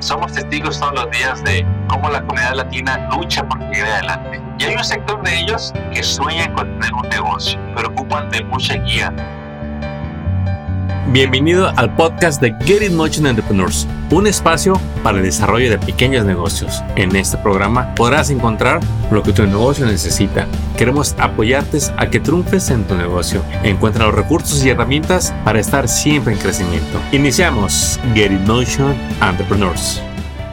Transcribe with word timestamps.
Somos 0.00 0.32
testigos 0.32 0.78
todos 0.78 0.94
los 0.94 1.10
días 1.10 1.42
de 1.42 1.66
cómo 1.88 2.08
la 2.08 2.20
comunidad 2.20 2.54
latina 2.54 3.08
lucha 3.10 3.46
por 3.48 3.58
seguir 3.60 3.84
adelante. 3.84 4.40
Y 4.58 4.64
hay 4.64 4.76
un 4.76 4.84
sector 4.84 5.22
de 5.22 5.40
ellos 5.40 5.72
que 5.92 6.02
sueñan 6.02 6.54
con 6.54 6.66
tener 6.78 6.92
un 6.94 7.08
negocio, 7.08 7.58
pero 7.74 7.88
ocupan 7.88 8.30
de 8.30 8.44
mucha 8.44 8.74
guía 8.74 9.12
Bienvenido 11.10 11.72
al 11.74 11.96
podcast 11.96 12.38
de 12.38 12.54
Get 12.66 12.82
It 12.82 12.92
Motion 12.92 13.26
Entrepreneurs, 13.26 13.88
un 14.10 14.26
espacio 14.26 14.78
para 15.02 15.16
el 15.16 15.24
desarrollo 15.24 15.70
de 15.70 15.78
pequeños 15.78 16.26
negocios. 16.26 16.82
En 16.96 17.16
este 17.16 17.38
programa 17.38 17.94
podrás 17.94 18.28
encontrar 18.28 18.80
lo 19.10 19.22
que 19.22 19.32
tu 19.32 19.42
negocio 19.46 19.86
necesita. 19.86 20.46
Queremos 20.76 21.14
apoyarte 21.18 21.78
a 21.96 22.10
que 22.10 22.20
triunfes 22.20 22.68
en 22.68 22.84
tu 22.84 22.94
negocio. 22.94 23.42
Encuentra 23.62 24.04
los 24.04 24.16
recursos 24.16 24.62
y 24.62 24.68
herramientas 24.68 25.32
para 25.46 25.60
estar 25.60 25.88
siempre 25.88 26.34
en 26.34 26.40
crecimiento. 26.40 27.00
Iniciamos 27.10 27.98
Get 28.12 28.30
It 28.30 28.46
Motion 28.46 28.94
Entrepreneurs. 29.22 30.02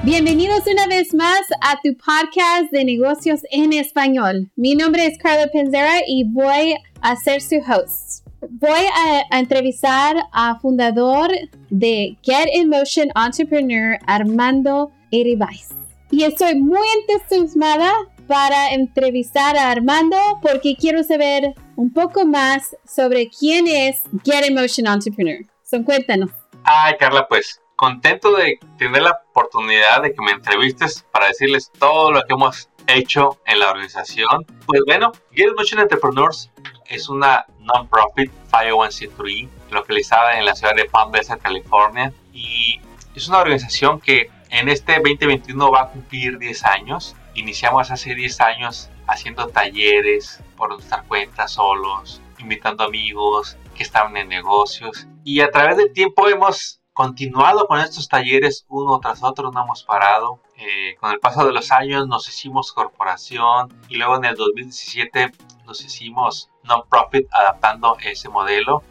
Bienvenidos 0.03 0.61
una 0.71 0.87
vez 0.87 1.13
más 1.13 1.41
a 1.59 1.81
tu 1.83 1.97
podcast 1.97 2.71
de 2.71 2.85
negocios 2.85 3.41
en 3.51 3.73
español. 3.73 4.49
Mi 4.55 4.75
nombre 4.75 5.05
es 5.05 5.17
Carla 5.17 5.47
Penzera 5.51 5.99
y 6.07 6.23
voy 6.23 6.75
a 7.01 7.15
ser 7.17 7.41
su 7.41 7.57
host 7.57 8.14
voy 8.49 8.85
a, 9.31 9.37
entrevistar 9.37 10.15
a 10.31 10.59
fundador 10.59 11.29
de 11.69 12.17
Get 12.23 12.47
in 12.53 12.69
Motion 12.69 13.09
Entrepreneur, 13.15 13.97
Armando 14.07 14.91
Eribais. 15.11 15.69
Y 16.11 16.23
estoy 16.23 16.55
muy 16.55 16.87
entusiasmada 17.07 17.91
para 18.27 18.73
entrevistar 18.73 19.55
a 19.57 19.71
Armando 19.71 20.17
porque 20.41 20.75
quiero 20.75 21.03
saber 21.03 21.53
un 21.75 21.91
poco 21.91 22.25
más 22.25 22.75
sobre 22.87 23.29
quién 23.29 23.67
es 23.67 24.03
Get 24.23 24.45
in 24.47 24.55
Motion 24.55 24.87
Entrepreneur. 24.87 25.39
Son 25.63 25.83
cuéntanos. 25.83 26.31
Ay, 26.63 26.95
Carla, 26.99 27.27
pues 27.27 27.61
contento 27.75 28.35
de 28.35 28.59
tener 28.77 29.01
la 29.01 29.21
oportunidad 29.29 30.01
de 30.01 30.13
que 30.13 30.23
me 30.23 30.31
entrevistes 30.31 31.05
para 31.11 31.27
decirles 31.27 31.71
todo 31.77 32.11
lo 32.11 32.21
que 32.21 32.33
hemos 32.33 32.69
hecho 32.87 33.39
en 33.45 33.59
la 33.59 33.69
organización. 33.69 34.45
Pues 34.65 34.81
bueno, 34.85 35.11
in 35.31 35.53
Motion 35.55 35.81
Entrepreneurs 35.81 36.51
es 36.87 37.09
una 37.09 37.45
non-profit 37.59 38.31
501c3 38.51 39.49
localizada 39.71 40.37
en 40.37 40.45
la 40.45 40.55
ciudad 40.55 40.75
de 40.75 40.85
Palm 40.85 41.11
Desert, 41.11 41.41
California. 41.41 42.13
Y 42.33 42.79
es 43.15 43.27
una 43.27 43.39
organización 43.39 43.99
que 43.99 44.29
en 44.49 44.69
este 44.69 44.93
2021 44.93 45.71
va 45.71 45.81
a 45.83 45.89
cumplir 45.89 46.37
10 46.37 46.63
años. 46.65 47.15
Iniciamos 47.33 47.91
hace 47.91 48.15
10 48.15 48.41
años 48.41 48.89
haciendo 49.07 49.47
talleres 49.47 50.41
por 50.55 50.69
nuestra 50.69 51.03
cuenta 51.03 51.47
solos, 51.47 52.21
invitando 52.39 52.83
amigos 52.83 53.57
que 53.75 53.83
estaban 53.83 54.15
en 54.17 54.29
negocios. 54.29 55.07
Y 55.23 55.41
a 55.41 55.51
través 55.51 55.77
del 55.77 55.91
tiempo 55.91 56.27
hemos 56.27 56.81
continuado 56.93 57.67
con 57.67 57.79
estos 57.79 58.07
talleres 58.07 58.65
uno 58.69 58.99
tras 58.99 59.21
otro, 59.23 59.51
no 59.51 59.63
hemos 59.63 59.83
parado. 59.83 60.39
Eh, 60.57 60.95
con 60.99 61.11
el 61.11 61.19
paso 61.19 61.45
de 61.45 61.51
los 61.51 61.71
años 61.71 62.07
nos 62.07 62.29
hicimos 62.29 62.71
corporación 62.71 63.73
y 63.89 63.97
luego 63.97 64.15
en 64.15 64.25
el 64.25 64.35
2017 64.35 65.31
nos 65.65 65.83
hicimos 65.83 66.49
non-profit 66.63 67.27
adaptando 67.31 67.97
ese 68.01 68.29
modelo. 68.29 68.83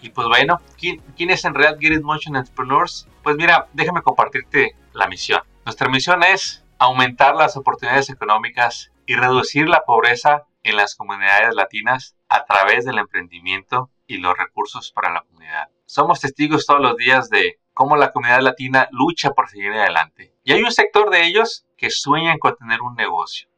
Y 0.00 0.10
pues 0.10 0.28
bueno, 0.28 0.60
¿quién, 0.78 1.02
¿quién, 1.16 1.30
es 1.30 1.44
en 1.44 1.54
realidad 1.54 1.78
Get 1.80 1.92
It 1.92 2.02
Motion 2.02 2.36
Entrepreneurs? 2.36 3.08
Pues 3.22 3.36
mira, 3.36 3.68
déjame 3.72 4.02
compartirte 4.02 4.76
la 4.92 5.08
misión. 5.08 5.42
Nuestra 5.64 5.88
misión 5.88 6.22
es 6.22 6.64
aumentar 6.78 7.34
las 7.34 7.56
oportunidades 7.56 8.08
económicas 8.10 8.92
y 9.06 9.16
reducir 9.16 9.68
la 9.68 9.82
pobreza 9.84 10.44
en 10.62 10.76
las 10.76 10.94
comunidades 10.94 11.54
latinas 11.54 12.16
a 12.28 12.44
través 12.44 12.84
del 12.84 12.98
emprendimiento 12.98 13.90
y 14.06 14.18
los 14.18 14.36
recursos 14.36 14.92
para 14.92 15.12
la 15.12 15.22
comunidad. 15.22 15.68
Somos 15.86 16.20
testigos 16.20 16.66
todos 16.66 16.80
los 16.80 16.96
días 16.96 17.30
de 17.30 17.58
cómo 17.74 17.96
la 17.96 18.12
comunidad 18.12 18.42
latina 18.42 18.88
lucha 18.90 19.30
por 19.30 19.48
seguir 19.48 19.72
adelante. 19.72 20.34
Y 20.48 20.52
hay 20.52 20.62
un 20.62 20.72
sector 20.72 21.10
de 21.10 21.26
ellos 21.26 21.66
que 21.76 21.90
sueñan 21.90 22.38
con 22.38 22.56
tener 22.56 22.80
un 22.80 22.94
negocio 22.94 23.50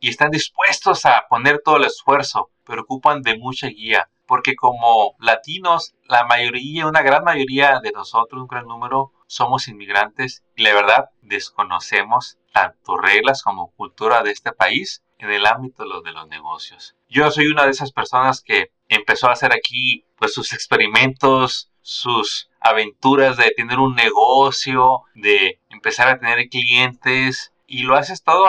y 0.00 0.08
están 0.08 0.30
dispuestos 0.30 1.04
a 1.04 1.26
poner 1.28 1.60
todo 1.62 1.76
el 1.76 1.84
esfuerzo, 1.84 2.48
pero 2.64 2.84
ocupan 2.84 3.20
de 3.20 3.36
mucha 3.36 3.66
guía, 3.66 4.08
porque 4.26 4.56
como 4.56 5.14
latinos, 5.20 5.94
la 6.04 6.24
mayoría, 6.24 6.86
una 6.86 7.02
gran 7.02 7.22
mayoría 7.22 7.80
de 7.80 7.92
nosotros, 7.92 8.40
un 8.40 8.48
gran 8.48 8.64
número, 8.64 9.12
somos 9.26 9.68
inmigrantes 9.68 10.42
y 10.56 10.62
la 10.62 10.72
verdad 10.72 11.10
desconocemos 11.20 12.38
tanto 12.54 12.96
reglas 12.96 13.42
como 13.42 13.70
cultura 13.72 14.22
de 14.22 14.30
este 14.30 14.52
país 14.52 15.04
en 15.18 15.30
el 15.30 15.44
ámbito 15.44 15.82
de 15.82 16.12
los, 16.12 16.28
negocios. 16.28 16.96
Yo 17.10 17.30
soy 17.30 17.48
una 17.48 17.64
de 17.66 17.72
esas 17.72 17.92
personas 17.92 18.40
que 18.40 18.70
empezó 18.88 19.28
a 19.28 19.32
hacer 19.32 19.52
aquí 19.52 20.06
pues 20.16 20.32
sus 20.32 20.54
experimentos, 20.54 21.70
sus 21.82 22.50
aventuras 22.60 23.36
de 23.36 23.50
tener 23.56 23.78
un 23.78 23.94
negocio, 23.94 25.02
de 25.14 25.60
empezar 25.78 26.08
a 26.08 26.18
tener 26.18 26.48
clientes 26.48 27.52
y 27.66 27.82
lo 27.82 27.96
haces 27.96 28.22
todo 28.22 28.48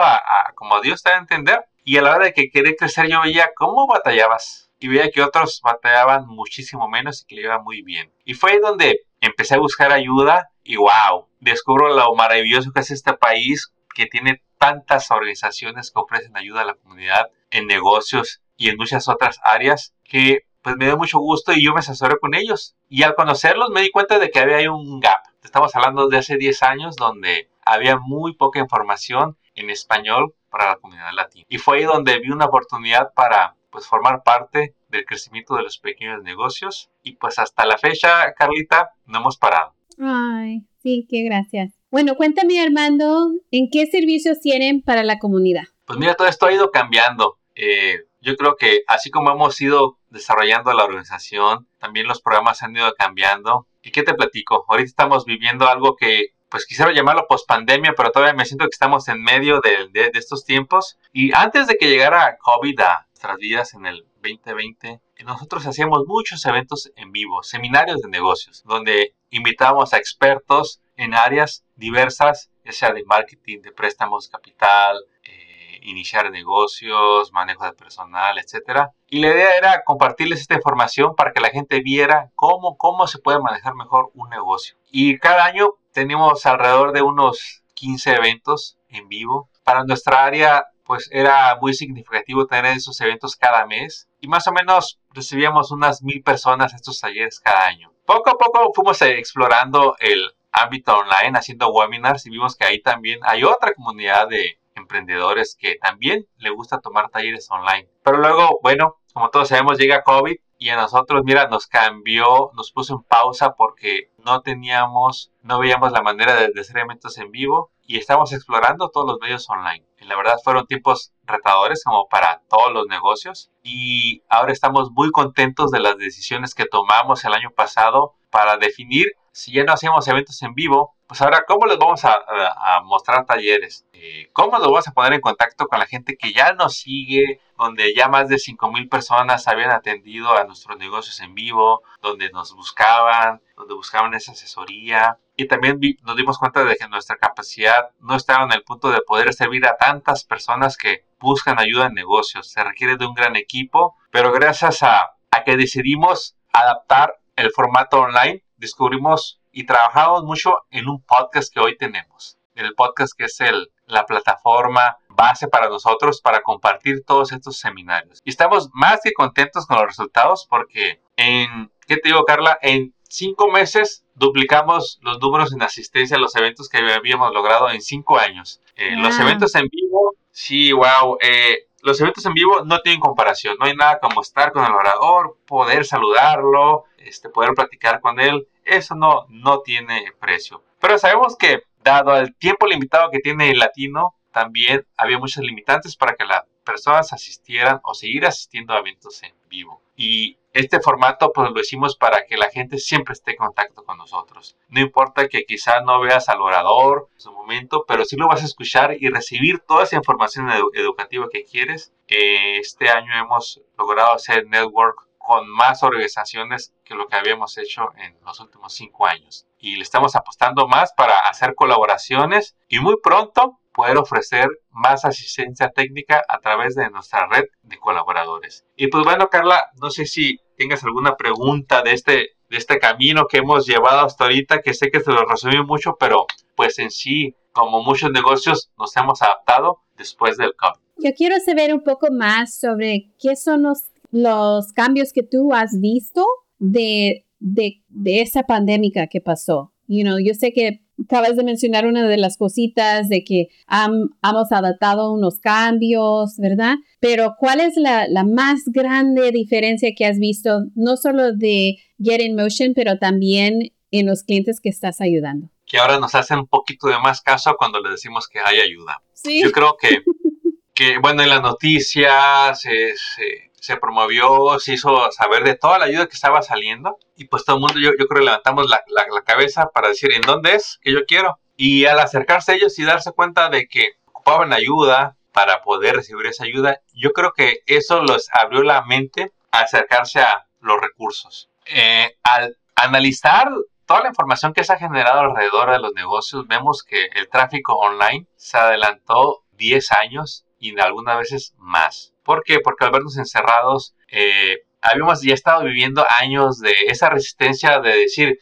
como 0.54 0.80
Dios 0.80 1.02
te 1.02 1.10
va 1.10 1.16
a 1.16 1.20
entender. 1.20 1.64
Y 1.84 1.96
a 1.96 2.02
la 2.02 2.14
hora 2.14 2.26
de 2.26 2.32
que 2.32 2.50
quería 2.50 2.74
crecer 2.76 3.08
yo 3.08 3.22
veía 3.22 3.50
cómo 3.56 3.86
batallabas 3.86 4.70
y 4.78 4.88
veía 4.88 5.10
que 5.10 5.22
otros 5.22 5.60
batallaban 5.62 6.26
muchísimo 6.26 6.88
menos 6.88 7.22
y 7.22 7.26
que 7.26 7.34
le 7.36 7.42
iba 7.42 7.60
muy 7.60 7.82
bien. 7.82 8.12
Y 8.24 8.34
fue 8.34 8.52
ahí 8.52 8.58
donde 8.58 9.00
empecé 9.20 9.54
a 9.54 9.58
buscar 9.58 9.92
ayuda 9.92 10.50
y 10.64 10.76
wow, 10.76 11.28
descubro 11.40 11.94
lo 11.94 12.14
maravilloso 12.14 12.72
que 12.72 12.80
es 12.80 12.90
este 12.90 13.14
país 13.14 13.72
que 13.94 14.06
tiene 14.06 14.42
tantas 14.58 15.10
organizaciones 15.10 15.90
que 15.90 16.00
ofrecen 16.00 16.36
ayuda 16.36 16.62
a 16.62 16.66
la 16.66 16.74
comunidad 16.74 17.30
en 17.50 17.66
negocios 17.66 18.42
y 18.56 18.68
en 18.68 18.76
muchas 18.76 19.08
otras 19.08 19.40
áreas 19.42 19.94
que 20.04 20.44
pues 20.62 20.76
me 20.76 20.86
dio 20.86 20.96
mucho 20.96 21.18
gusto 21.18 21.52
y 21.52 21.64
yo 21.64 21.72
me 21.72 21.80
asesoré 21.80 22.18
con 22.18 22.34
ellos. 22.34 22.76
Y 22.88 23.02
al 23.02 23.14
conocerlos 23.14 23.70
me 23.70 23.82
di 23.82 23.90
cuenta 23.90 24.18
de 24.18 24.30
que 24.30 24.38
había 24.38 24.70
un 24.72 25.00
gap. 25.00 25.20
Estamos 25.42 25.74
hablando 25.74 26.08
de 26.08 26.18
hace 26.18 26.36
10 26.36 26.62
años 26.62 26.96
donde 26.96 27.48
había 27.64 27.98
muy 27.98 28.34
poca 28.34 28.58
información 28.58 29.36
en 29.54 29.70
español 29.70 30.34
para 30.50 30.66
la 30.66 30.76
comunidad 30.76 31.12
latina. 31.14 31.46
Y 31.48 31.58
fue 31.58 31.78
ahí 31.78 31.84
donde 31.84 32.18
vi 32.18 32.30
una 32.30 32.46
oportunidad 32.46 33.12
para 33.14 33.56
pues 33.70 33.86
formar 33.86 34.22
parte 34.22 34.74
del 34.88 35.04
crecimiento 35.04 35.54
de 35.54 35.62
los 35.62 35.78
pequeños 35.78 36.22
negocios 36.22 36.90
y 37.02 37.12
pues 37.12 37.38
hasta 37.38 37.64
la 37.64 37.78
fecha, 37.78 38.32
Carlita, 38.34 38.90
no 39.06 39.20
hemos 39.20 39.38
parado. 39.38 39.74
Ay, 39.98 40.62
sí, 40.82 41.06
qué 41.08 41.22
gracias. 41.22 41.72
Bueno, 41.90 42.16
cuéntame 42.16 42.60
Armando, 42.60 43.30
¿en 43.50 43.68
qué 43.70 43.86
servicios 43.86 44.40
tienen 44.40 44.82
para 44.82 45.04
la 45.04 45.18
comunidad? 45.18 45.64
Pues 45.84 45.98
mira, 45.98 46.14
todo 46.14 46.28
esto 46.28 46.46
ha 46.46 46.52
ido 46.52 46.70
cambiando. 46.70 47.38
Eh, 47.54 48.00
yo 48.20 48.36
creo 48.36 48.56
que 48.56 48.82
así 48.86 49.10
como 49.10 49.30
hemos 49.30 49.60
ido 49.60 49.98
desarrollando 50.10 50.72
la 50.72 50.84
organización, 50.84 51.68
también 51.78 52.06
los 52.06 52.20
programas 52.20 52.62
han 52.62 52.76
ido 52.76 52.92
cambiando. 52.94 53.66
¿Y 53.82 53.90
qué 53.90 54.02
te 54.02 54.14
platico? 54.14 54.66
Ahorita 54.68 54.88
estamos 54.88 55.24
viviendo 55.24 55.68
algo 55.68 55.96
que 55.96 56.34
pues 56.50 56.66
quisiera 56.66 56.92
llamarlo 56.92 57.26
post 57.28 57.46
pandemia, 57.46 57.94
pero 57.96 58.10
todavía 58.10 58.34
me 58.34 58.44
siento 58.44 58.64
que 58.64 58.74
estamos 58.74 59.06
en 59.08 59.22
medio 59.22 59.60
de, 59.60 60.10
estos 60.14 60.44
tiempos. 60.44 60.98
Y 61.12 61.32
antes 61.32 61.68
de 61.68 61.76
que 61.76 61.88
llegara 61.88 62.36
COVID 62.38 62.80
a 62.80 63.06
nuestras 63.08 63.36
vidas 63.38 63.74
en 63.74 63.86
el 63.86 64.04
2020, 64.22 65.00
nosotros 65.24 65.64
hacíamos 65.66 66.06
muchos 66.06 66.44
eventos 66.44 66.90
en 66.96 67.12
vivo, 67.12 67.42
seminarios 67.42 68.00
de 68.02 68.08
negocios, 68.08 68.62
donde 68.64 69.14
invitábamos 69.30 69.94
a 69.94 69.98
expertos 69.98 70.80
en 70.96 71.14
áreas 71.14 71.64
diversas, 71.76 72.50
ya 72.64 72.72
sea 72.72 72.92
de 72.92 73.04
marketing, 73.04 73.62
de 73.62 73.72
préstamos 73.72 74.28
capital, 74.28 74.98
eh, 75.22 75.78
iniciar 75.82 76.30
negocios, 76.30 77.32
manejo 77.32 77.64
de 77.64 77.72
personal, 77.74 78.38
etc. 78.38 78.88
Y 79.10 79.20
la 79.20 79.28
idea 79.28 79.56
era 79.56 79.82
compartirles 79.84 80.40
esta 80.40 80.54
información 80.54 81.16
para 81.16 81.32
que 81.32 81.40
la 81.40 81.50
gente 81.50 81.80
viera 81.80 82.30
cómo, 82.36 82.76
cómo 82.76 83.08
se 83.08 83.18
puede 83.18 83.40
manejar 83.40 83.74
mejor 83.74 84.10
un 84.14 84.30
negocio. 84.30 84.76
Y 84.90 85.18
cada 85.18 85.44
año 85.44 85.74
tenemos 85.92 86.46
alrededor 86.46 86.92
de 86.92 87.02
unos 87.02 87.64
15 87.74 88.12
eventos 88.12 88.78
en 88.88 89.08
vivo. 89.08 89.50
Para 89.64 89.82
nuestra 89.82 90.24
área, 90.24 90.66
pues 90.84 91.08
era 91.12 91.56
muy 91.60 91.74
significativo 91.74 92.46
tener 92.46 92.76
esos 92.76 93.00
eventos 93.00 93.34
cada 93.34 93.66
mes 93.66 94.08
y 94.20 94.28
más 94.28 94.46
o 94.46 94.52
menos 94.52 95.00
recibíamos 95.12 95.72
unas 95.72 96.02
mil 96.02 96.22
personas 96.22 96.72
a 96.72 96.76
estos 96.76 97.00
talleres 97.00 97.40
cada 97.40 97.66
año. 97.66 97.92
Poco 98.06 98.30
a 98.30 98.38
poco 98.38 98.72
fuimos 98.74 99.02
explorando 99.02 99.96
el 99.98 100.20
ámbito 100.52 100.96
online, 100.96 101.38
haciendo 101.38 101.72
webinars 101.72 102.26
y 102.26 102.30
vimos 102.30 102.56
que 102.56 102.64
ahí 102.64 102.80
también 102.80 103.20
hay 103.22 103.44
otra 103.44 103.72
comunidad 103.74 104.28
de 104.28 104.58
emprendedores 104.74 105.56
que 105.58 105.76
también 105.76 106.26
le 106.38 106.50
gusta 106.50 106.80
tomar 106.80 107.08
talleres 107.10 107.50
online. 107.50 107.88
Pero 108.02 108.18
luego, 108.18 108.58
bueno, 108.62 108.99
como 109.12 109.30
todos 109.30 109.48
sabemos, 109.48 109.78
llega 109.78 110.02
COVID 110.02 110.36
y 110.58 110.68
a 110.68 110.76
nosotros, 110.76 111.22
mira, 111.24 111.48
nos 111.48 111.66
cambió, 111.66 112.50
nos 112.54 112.70
puso 112.70 112.94
en 112.94 113.02
pausa 113.02 113.54
porque 113.54 114.10
no 114.18 114.42
teníamos, 114.42 115.32
no 115.42 115.58
veíamos 115.58 115.92
la 115.92 116.02
manera 116.02 116.34
de, 116.34 116.60
hacer 116.60 116.78
eventos 116.78 117.16
en 117.18 117.30
vivo 117.30 117.70
y 117.82 117.96
estamos 117.96 118.32
explorando 118.32 118.90
todos 118.90 119.06
los 119.06 119.20
medios 119.20 119.48
online. 119.48 119.86
Y 119.98 120.04
la 120.04 120.16
verdad 120.16 120.36
fueron 120.44 120.66
tiempos 120.66 121.12
retadores 121.24 121.82
como 121.82 122.08
para 122.08 122.42
todos 122.48 122.72
los 122.72 122.86
negocios 122.88 123.50
y 123.62 124.22
ahora 124.28 124.52
estamos 124.52 124.90
muy 124.92 125.10
contentos 125.10 125.70
de 125.70 125.80
las 125.80 125.96
decisiones 125.96 126.54
que 126.54 126.66
tomamos 126.66 127.24
el 127.24 127.32
año 127.32 127.50
pasado 127.50 128.14
para 128.30 128.58
definir 128.58 129.06
si 129.32 129.52
ya 129.52 129.64
no 129.64 129.72
hacíamos 129.72 130.06
eventos 130.08 130.42
en 130.42 130.54
vivo, 130.54 130.94
pues 131.10 131.22
ahora, 131.22 131.44
¿cómo 131.44 131.66
les 131.66 131.76
vamos 131.76 132.04
a, 132.04 132.80
mostrar 132.84 133.26
talleres? 133.26 133.84
Eh, 133.92 134.30
¿Cómo 134.32 134.56
los 134.58 134.68
vamos 134.68 134.86
a 134.86 134.92
poner 134.92 135.14
en 135.14 135.20
contacto 135.20 135.66
con 135.66 135.80
la 135.80 135.86
gente 135.86 136.16
que 136.16 136.32
ya 136.32 136.52
nos 136.52 136.76
sigue, 136.76 137.40
donde 137.58 137.92
ya 137.96 138.06
más 138.06 138.28
de 138.28 138.36
5.000 138.36 138.88
personas 138.88 139.48
habían 139.48 139.72
atendido 139.72 140.38
a 140.38 140.44
nuestros 140.44 140.78
negocios 140.78 141.20
en 141.20 141.34
vivo, 141.34 141.82
donde 142.00 142.30
nos 142.30 142.54
buscaban, 142.54 143.42
donde 143.56 143.74
buscaban 143.74 144.14
esa 144.14 144.30
asesoría? 144.30 145.18
Y 145.34 145.48
también 145.48 145.80
nos 146.02 146.14
dimos 146.14 146.38
cuenta 146.38 146.62
de 146.62 146.76
que 146.76 146.86
nuestra 146.86 147.16
capacidad 147.16 147.90
no 147.98 148.14
estaba 148.14 148.44
en 148.44 148.52
el 148.52 148.62
punto 148.62 148.92
de 148.92 149.00
poder 149.00 149.34
servir 149.34 149.66
a 149.66 149.76
tantas 149.76 150.22
personas 150.22 150.76
que 150.76 151.06
buscan 151.18 151.58
ayuda 151.58 151.86
en 151.86 151.94
negocios. 151.94 152.52
Se 152.52 152.62
requiere 152.62 152.96
de 152.96 153.06
un 153.06 153.14
gran 153.14 153.34
equipo, 153.34 153.96
pero 154.12 154.30
gracias 154.30 154.84
a, 154.84 155.16
a 155.32 155.42
que 155.44 155.56
decidimos 155.56 156.36
adaptar 156.52 157.18
el 157.34 157.50
formato 157.50 157.98
online, 157.98 158.44
descubrimos 158.58 159.39
y 159.52 159.64
trabajamos 159.64 160.24
mucho 160.24 160.58
en 160.70 160.88
un 160.88 161.02
podcast 161.02 161.52
que 161.52 161.60
hoy 161.60 161.76
tenemos. 161.76 162.38
El 162.54 162.74
podcast 162.74 163.14
que 163.16 163.24
es 163.24 163.40
el, 163.40 163.70
la 163.86 164.06
plataforma 164.06 164.98
base 165.08 165.48
para 165.48 165.68
nosotros 165.68 166.20
para 166.20 166.42
compartir 166.42 167.04
todos 167.04 167.32
estos 167.32 167.58
seminarios. 167.58 168.20
Y 168.24 168.30
estamos 168.30 168.70
más 168.72 169.00
que 169.02 169.12
contentos 169.12 169.66
con 169.66 169.76
los 169.78 169.86
resultados 169.86 170.46
porque 170.48 171.00
en, 171.16 171.70
¿qué 171.86 171.96
te 171.96 172.08
digo 172.08 172.24
Carla? 172.24 172.58
En 172.62 172.94
cinco 173.08 173.48
meses 173.48 174.04
duplicamos 174.14 174.98
los 175.02 175.18
números 175.20 175.52
en 175.52 175.62
asistencia 175.62 176.16
a 176.16 176.20
los 176.20 176.34
eventos 176.36 176.68
que 176.68 176.78
habíamos 176.78 177.32
logrado 177.32 177.70
en 177.70 177.80
cinco 177.82 178.18
años. 178.18 178.60
Eh, 178.76 178.96
los 178.96 179.18
eventos 179.18 179.54
en 179.54 179.68
vivo, 179.68 180.14
sí, 180.30 180.72
wow. 180.72 181.18
Eh, 181.20 181.66
los 181.82 182.00
eventos 182.00 182.24
en 182.26 182.34
vivo 182.34 182.62
no 182.64 182.80
tienen 182.80 183.00
comparación. 183.00 183.56
No 183.58 183.66
hay 183.66 183.74
nada 183.74 183.98
como 183.98 184.20
estar 184.20 184.52
con 184.52 184.64
el 184.64 184.72
orador, 184.72 185.36
poder 185.46 185.84
saludarlo, 185.84 186.84
este, 186.98 187.28
poder 187.30 187.52
platicar 187.54 188.00
con 188.00 188.20
él 188.20 188.46
eso 188.64 188.94
no, 188.94 189.26
no 189.28 189.60
tiene 189.60 190.12
precio. 190.20 190.62
Pero 190.80 190.98
sabemos 190.98 191.36
que, 191.36 191.62
dado 191.82 192.16
el 192.16 192.34
tiempo 192.36 192.66
limitado 192.66 193.10
que 193.10 193.20
tiene 193.20 193.50
el 193.50 193.58
latino, 193.58 194.14
también 194.32 194.86
había 194.96 195.18
muchas 195.18 195.44
limitantes 195.44 195.96
para 195.96 196.14
que 196.14 196.24
las 196.24 196.44
personas 196.64 197.12
asistieran 197.12 197.80
o 197.82 197.94
seguir 197.94 198.26
asistiendo 198.26 198.74
a 198.74 198.78
eventos 198.78 199.22
en 199.22 199.34
vivo. 199.48 199.82
Y 199.96 200.38
este 200.52 200.80
formato 200.80 201.32
pues 201.32 201.50
lo 201.50 201.60
hicimos 201.60 201.96
para 201.96 202.24
que 202.24 202.36
la 202.36 202.50
gente 202.50 202.78
siempre 202.78 203.12
esté 203.12 203.32
en 203.32 203.38
contacto 203.38 203.84
con 203.84 203.98
nosotros. 203.98 204.56
No 204.68 204.80
importa 204.80 205.28
que 205.28 205.44
quizás 205.44 205.82
no 205.84 206.00
veas 206.00 206.28
al 206.28 206.40
orador 206.40 207.08
en 207.14 207.20
su 207.20 207.32
momento, 207.32 207.84
pero 207.86 208.04
sí 208.04 208.16
lo 208.16 208.28
vas 208.28 208.42
a 208.42 208.46
escuchar 208.46 208.96
y 208.98 209.08
recibir 209.08 209.60
toda 209.60 209.84
esa 209.84 209.96
información 209.96 210.48
educativa 210.74 211.28
que 211.30 211.44
quieres. 211.44 211.92
este 212.06 212.88
año 212.88 213.12
hemos 213.14 213.60
logrado 213.78 214.14
hacer 214.14 214.46
network 214.46 215.09
con 215.30 215.48
más 215.48 215.84
organizaciones 215.84 216.74
que 216.84 216.96
lo 216.96 217.06
que 217.06 217.14
habíamos 217.14 217.56
hecho 217.56 217.92
en 217.96 218.16
los 218.26 218.40
últimos 218.40 218.72
cinco 218.72 219.06
años. 219.06 219.46
Y 219.60 219.76
le 219.76 219.82
estamos 219.82 220.16
apostando 220.16 220.66
más 220.66 220.92
para 220.92 221.20
hacer 221.20 221.54
colaboraciones 221.54 222.56
y 222.66 222.80
muy 222.80 222.96
pronto 223.00 223.60
poder 223.72 223.96
ofrecer 223.96 224.48
más 224.72 225.04
asistencia 225.04 225.70
técnica 225.70 226.20
a 226.28 226.40
través 226.40 226.74
de 226.74 226.90
nuestra 226.90 227.28
red 227.28 227.44
de 227.62 227.78
colaboradores. 227.78 228.66
Y 228.74 228.88
pues 228.88 229.04
bueno, 229.04 229.28
Carla, 229.28 229.70
no 229.80 229.90
sé 229.90 230.04
si 230.06 230.40
tengas 230.58 230.82
alguna 230.82 231.14
pregunta 231.16 231.82
de 231.82 231.92
este, 231.92 232.12
de 232.48 232.56
este 232.56 232.80
camino 232.80 233.28
que 233.28 233.38
hemos 233.38 233.68
llevado 233.68 234.00
hasta 234.00 234.24
ahorita, 234.24 234.62
que 234.62 234.74
sé 234.74 234.90
que 234.90 234.98
te 234.98 235.12
lo 235.12 235.24
resumí 235.26 235.62
mucho, 235.62 235.94
pero 235.96 236.26
pues 236.56 236.80
en 236.80 236.90
sí, 236.90 237.36
como 237.52 237.84
muchos 237.84 238.10
negocios, 238.10 238.72
nos 238.76 238.96
hemos 238.96 239.22
adaptado 239.22 239.78
después 239.96 240.36
del 240.36 240.56
COVID. 240.56 240.80
Yo 240.96 241.14
quiero 241.16 241.36
saber 241.38 241.72
un 241.72 241.84
poco 241.84 242.08
más 242.10 242.58
sobre 242.58 243.12
qué 243.20 243.36
son 243.36 243.62
los 243.62 243.84
los 244.10 244.72
cambios 244.72 245.12
que 245.12 245.22
tú 245.22 245.52
has 245.52 245.80
visto 245.80 246.26
de, 246.58 247.26
de, 247.38 247.82
de 247.88 248.20
esa 248.20 248.44
pandemia 248.44 249.06
que 249.06 249.20
pasó. 249.20 249.72
You 249.86 250.04
know, 250.04 250.18
yo 250.18 250.34
sé 250.34 250.52
que 250.52 250.82
acabas 251.02 251.36
de 251.36 251.44
mencionar 251.44 251.86
una 251.86 252.06
de 252.06 252.16
las 252.16 252.36
cositas 252.36 253.08
de 253.08 253.24
que 253.24 253.48
hemos 253.68 254.52
adaptado 254.52 255.12
unos 255.12 255.40
cambios, 255.40 256.36
¿verdad? 256.38 256.74
Pero 257.00 257.34
¿cuál 257.38 257.60
es 257.60 257.76
la, 257.76 258.06
la, 258.08 258.24
más 258.24 258.62
grande 258.66 259.32
diferencia 259.32 259.90
que 259.96 260.06
has 260.06 260.18
visto, 260.18 260.66
no 260.74 260.96
solo 260.96 261.32
de 261.32 261.76
Get 262.00 262.20
in 262.20 262.36
Motion, 262.36 262.72
pero 262.74 262.98
también 262.98 263.72
en 263.90 264.06
los 264.06 264.22
clientes 264.22 264.60
que 264.60 264.68
estás 264.68 265.00
ayudando? 265.00 265.48
Que 265.66 265.78
ahora 265.78 265.98
nos 265.98 266.14
hacen 266.14 266.38
un 266.38 266.46
poquito 266.46 266.88
de 266.88 266.98
más 266.98 267.20
caso 267.22 267.54
cuando 267.58 267.80
le 267.80 267.90
decimos 267.90 268.28
que 268.28 268.40
hay 268.40 268.60
ayuda. 268.60 269.02
Sí. 269.14 269.42
Yo 269.42 269.50
creo 269.52 269.76
que, 269.80 270.02
que 270.74 270.98
bueno, 270.98 271.22
en 271.22 271.30
las 271.30 271.42
noticias, 271.42 272.60
se 272.60 273.49
se 273.60 273.76
promovió, 273.76 274.58
se 274.58 274.74
hizo 274.74 275.10
saber 275.12 275.44
de 275.44 275.54
toda 275.54 275.78
la 275.78 275.84
ayuda 275.84 276.06
que 276.06 276.14
estaba 276.14 276.42
saliendo 276.42 276.98
y 277.16 277.26
pues 277.26 277.44
todo 277.44 277.56
el 277.56 277.60
mundo 277.60 277.78
yo, 277.78 277.90
yo 277.98 278.06
creo 278.06 278.24
levantamos 278.24 278.68
la, 278.68 278.82
la, 278.88 279.22
cabeza 279.22 279.68
para 279.72 279.88
decir 279.88 280.12
en 280.12 280.22
dónde 280.22 280.54
es 280.54 280.78
que 280.82 280.92
yo 280.92 281.04
quiero. 281.06 281.38
Y 281.56 281.84
al 281.84 282.00
acercarse 282.00 282.52
a 282.52 282.54
ellos 282.56 282.78
y 282.78 282.84
darse 282.84 283.12
cuenta 283.12 283.50
de 283.50 283.68
que 283.68 283.92
ocupaban 284.06 284.52
ayuda 284.52 285.16
para 285.32 285.62
poder 285.62 285.96
recibir 285.96 286.26
esa 286.26 286.44
ayuda, 286.44 286.80
yo 286.94 287.12
creo 287.12 287.32
que 287.32 287.60
eso 287.66 288.02
los 288.02 288.28
abrió 288.42 288.62
la 288.62 288.82
mente 288.82 289.30
a 289.52 289.60
acercarse 289.60 290.20
a 290.20 290.46
los 290.60 290.80
recursos. 290.80 291.50
Eh, 291.66 292.16
al 292.22 292.56
analizar 292.74 293.48
toda 293.86 294.02
la 294.02 294.08
información 294.08 294.52
que 294.52 294.64
se 294.64 294.72
ha 294.72 294.78
generado 294.78 295.20
alrededor 295.20 295.70
de 295.70 295.78
los 295.78 295.92
negocios, 295.94 296.46
vemos 296.46 296.82
que 296.82 297.06
el 297.14 297.28
tráfico 297.28 297.74
online 297.74 298.26
se 298.36 298.56
adelantó 298.56 299.44
10 299.52 299.92
años 299.92 300.46
y 300.58 300.78
algunas 300.80 301.18
veces 301.18 301.54
más. 301.58 302.09
¿Por 302.22 302.42
qué? 302.44 302.58
Porque 302.62 302.84
al 302.84 302.92
vernos 302.92 303.16
encerrados, 303.16 303.94
eh, 304.08 304.64
habíamos 304.82 305.22
ya 305.22 305.34
estado 305.34 305.64
viviendo 305.64 306.04
años 306.20 306.58
de 306.60 306.72
esa 306.86 307.10
resistencia 307.10 307.80
de 307.80 307.96
decir, 307.96 308.38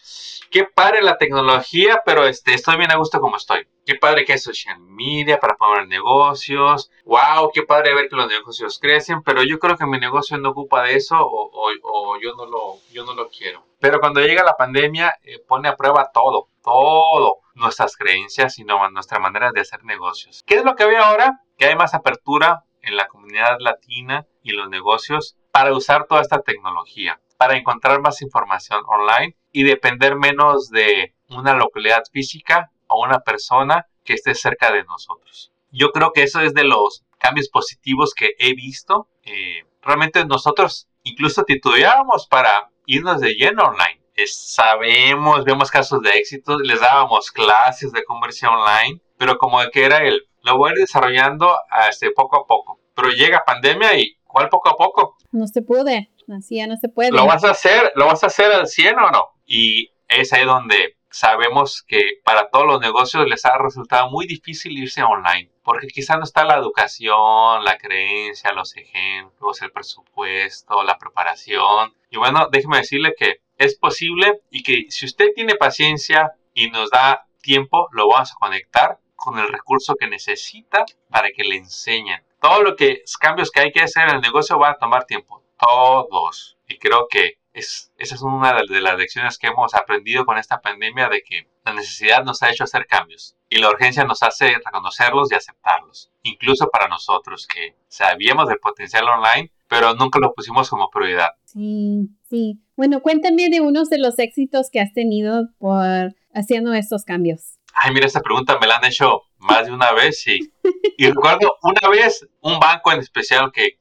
qué 0.50 0.64
padre 0.64 1.02
la 1.02 1.18
tecnología, 1.18 2.02
pero 2.04 2.26
este, 2.26 2.54
estoy 2.54 2.76
bien 2.76 2.90
a 2.90 2.96
gusto 2.96 3.20
como 3.20 3.36
estoy. 3.36 3.66
Qué 3.84 3.94
padre 3.94 4.24
que 4.24 4.34
es 4.34 4.42
social 4.42 4.78
media 4.80 5.40
para 5.40 5.56
poner 5.56 5.88
negocios. 5.88 6.90
Wow, 7.04 7.50
qué 7.52 7.62
padre 7.62 7.94
ver 7.94 8.08
que 8.08 8.16
los 8.16 8.28
negocios 8.28 8.78
crecen, 8.78 9.22
pero 9.22 9.42
yo 9.42 9.58
creo 9.58 9.76
que 9.76 9.86
mi 9.86 9.98
negocio 9.98 10.36
no 10.36 10.50
ocupa 10.50 10.82
de 10.82 10.96
eso 10.96 11.16
o, 11.18 11.70
yo, 12.22 12.34
no 12.34 12.46
lo, 12.46 12.76
yo 12.92 13.04
no 13.04 13.14
lo 13.14 13.28
quiero. 13.28 13.64
Pero 13.80 14.00
cuando 14.00 14.20
llega 14.20 14.42
la 14.42 14.56
pandemia, 14.56 15.14
eh, 15.22 15.38
pone 15.46 15.68
a 15.68 15.76
prueba 15.76 16.10
todo, 16.12 16.48
todo. 16.62 17.36
Nuestras 17.54 17.96
creencias 17.96 18.58
y 18.58 18.64
nuestra 18.64 19.18
manera 19.18 19.50
de 19.52 19.62
hacer 19.62 19.82
negocios. 19.84 20.44
¿Qué 20.46 20.56
es 20.56 20.64
lo 20.64 20.76
que 20.76 20.86
veo 20.86 21.02
ahora? 21.02 21.40
Que 21.56 21.66
hay 21.66 21.74
más 21.74 21.92
apertura 21.92 22.64
en 22.88 22.96
la 22.96 23.08
comunidad 23.08 23.58
latina 23.60 24.26
y 24.42 24.52
los 24.52 24.68
negocios 24.68 25.36
para 25.52 25.72
usar 25.72 26.06
toda 26.06 26.22
esta 26.22 26.40
tecnología, 26.40 27.20
para 27.36 27.56
encontrar 27.56 28.00
más 28.00 28.22
información 28.22 28.82
online 28.86 29.36
y 29.52 29.64
depender 29.64 30.16
menos 30.16 30.70
de 30.70 31.14
una 31.28 31.54
localidad 31.54 32.02
física 32.12 32.70
o 32.88 33.04
una 33.04 33.20
persona 33.20 33.86
que 34.04 34.14
esté 34.14 34.34
cerca 34.34 34.72
de 34.72 34.84
nosotros. 34.84 35.52
Yo 35.70 35.90
creo 35.92 36.12
que 36.12 36.22
eso 36.22 36.40
es 36.40 36.54
de 36.54 36.64
los 36.64 37.04
cambios 37.18 37.48
positivos 37.48 38.14
que 38.14 38.30
he 38.38 38.54
visto. 38.54 39.08
Eh, 39.22 39.64
realmente 39.82 40.24
nosotros 40.24 40.88
incluso 41.02 41.44
titubeábamos 41.44 42.26
para 42.26 42.70
irnos 42.86 43.20
de 43.20 43.34
lleno 43.34 43.64
online. 43.64 44.00
sabemos, 44.26 45.44
vemos 45.44 45.70
casos 45.70 46.00
de 46.02 46.10
éxito, 46.10 46.58
les 46.58 46.80
dábamos 46.80 47.30
clases 47.30 47.92
de 47.92 48.04
comercio 48.04 48.50
online, 48.50 49.00
pero 49.16 49.36
como 49.36 49.58
que 49.70 49.84
era 49.84 49.98
el, 49.98 50.28
lo 50.42 50.56
voy 50.56 50.70
a 50.70 50.72
ir 50.72 50.78
desarrollando 50.78 51.54
este, 51.88 52.10
poco 52.10 52.36
a 52.36 52.46
poco. 52.46 52.80
Pero 52.98 53.10
llega 53.10 53.44
pandemia 53.44 53.96
y 53.96 54.16
¿cuál 54.24 54.48
poco 54.48 54.70
a 54.70 54.76
poco? 54.76 55.16
No 55.30 55.46
se 55.46 55.62
puede, 55.62 56.10
así 56.36 56.56
ya 56.56 56.66
no 56.66 56.76
se 56.76 56.88
puede. 56.88 57.12
¿Lo 57.12 57.26
vas 57.26 57.44
a 57.44 57.52
hacer, 57.52 57.92
lo 57.94 58.06
vas 58.06 58.24
a 58.24 58.26
hacer 58.26 58.50
al 58.50 58.66
100 58.66 58.98
o 58.98 59.10
no? 59.12 59.28
Y 59.46 59.92
es 60.08 60.32
ahí 60.32 60.44
donde 60.44 60.96
sabemos 61.08 61.84
que 61.86 62.00
para 62.24 62.50
todos 62.50 62.66
los 62.66 62.80
negocios 62.80 63.24
les 63.28 63.44
ha 63.44 63.56
resultado 63.56 64.10
muy 64.10 64.26
difícil 64.26 64.76
irse 64.76 65.04
online, 65.04 65.48
porque 65.62 65.86
quizá 65.86 66.16
no 66.16 66.24
está 66.24 66.44
la 66.44 66.56
educación, 66.56 67.64
la 67.64 67.78
creencia, 67.78 68.52
los 68.52 68.76
ejemplos, 68.76 69.62
el 69.62 69.70
presupuesto, 69.70 70.82
la 70.82 70.98
preparación. 70.98 71.94
Y 72.10 72.18
bueno, 72.18 72.48
déjeme 72.50 72.78
decirle 72.78 73.14
que 73.16 73.42
es 73.58 73.78
posible 73.78 74.40
y 74.50 74.64
que 74.64 74.86
si 74.88 75.06
usted 75.06 75.26
tiene 75.36 75.54
paciencia 75.54 76.32
y 76.52 76.68
nos 76.68 76.90
da 76.90 77.28
tiempo, 77.42 77.86
lo 77.92 78.08
vamos 78.08 78.32
a 78.32 78.38
conectar 78.40 78.98
con 79.14 79.38
el 79.38 79.46
recurso 79.46 79.94
que 79.94 80.08
necesita 80.08 80.84
para 81.08 81.30
que 81.30 81.44
le 81.44 81.58
enseñen. 81.58 82.22
Todo 82.40 82.62
lo 82.62 82.76
que 82.76 83.02
cambios 83.20 83.50
que 83.50 83.60
hay 83.60 83.72
que 83.72 83.82
hacer 83.82 84.08
en 84.08 84.16
el 84.16 84.20
negocio 84.20 84.58
va 84.58 84.70
a 84.70 84.78
tomar 84.78 85.04
tiempo. 85.04 85.42
Todos. 85.58 86.56
Y 86.68 86.78
creo 86.78 87.06
que 87.10 87.38
es, 87.52 87.92
esa 87.98 88.14
es 88.14 88.22
una 88.22 88.54
de 88.54 88.80
las 88.80 88.96
lecciones 88.96 89.38
que 89.38 89.48
hemos 89.48 89.74
aprendido 89.74 90.24
con 90.24 90.38
esta 90.38 90.60
pandemia 90.60 91.08
de 91.08 91.22
que 91.22 91.48
la 91.64 91.74
necesidad 91.74 92.24
nos 92.24 92.42
ha 92.42 92.50
hecho 92.50 92.64
hacer 92.64 92.86
cambios 92.86 93.36
y 93.48 93.58
la 93.58 93.70
urgencia 93.70 94.04
nos 94.04 94.22
hace 94.22 94.54
reconocerlos 94.64 95.32
y 95.32 95.34
aceptarlos. 95.34 96.12
Incluso 96.22 96.68
para 96.68 96.88
nosotros 96.88 97.46
que 97.46 97.74
sabíamos 97.88 98.48
del 98.48 98.58
potencial 98.58 99.08
online, 99.08 99.50
pero 99.66 99.94
nunca 99.94 100.18
lo 100.20 100.32
pusimos 100.34 100.70
como 100.70 100.90
prioridad. 100.90 101.30
Sí, 101.44 102.08
sí. 102.28 102.60
Bueno, 102.76 103.00
cuéntame 103.00 103.48
de 103.48 103.60
unos 103.60 103.88
de 103.88 103.98
los 103.98 104.18
éxitos 104.18 104.68
que 104.70 104.80
has 104.80 104.92
tenido 104.92 105.48
por 105.58 106.14
haciendo 106.32 106.72
estos 106.74 107.04
cambios 107.04 107.58
ay, 107.78 107.92
mira, 107.92 108.06
esta 108.06 108.20
pregunta 108.20 108.58
me 108.60 108.66
la 108.66 108.76
han 108.76 108.84
hecho 108.84 109.22
más 109.38 109.66
de 109.66 109.72
una 109.72 109.92
vez 109.92 110.26
y, 110.26 110.52
y 110.96 111.06
recuerdo 111.06 111.56
una 111.62 111.88
vez 111.88 112.26
un 112.40 112.58
banco 112.58 112.92
en 112.92 113.00
especial 113.00 113.50
que, 113.52 113.78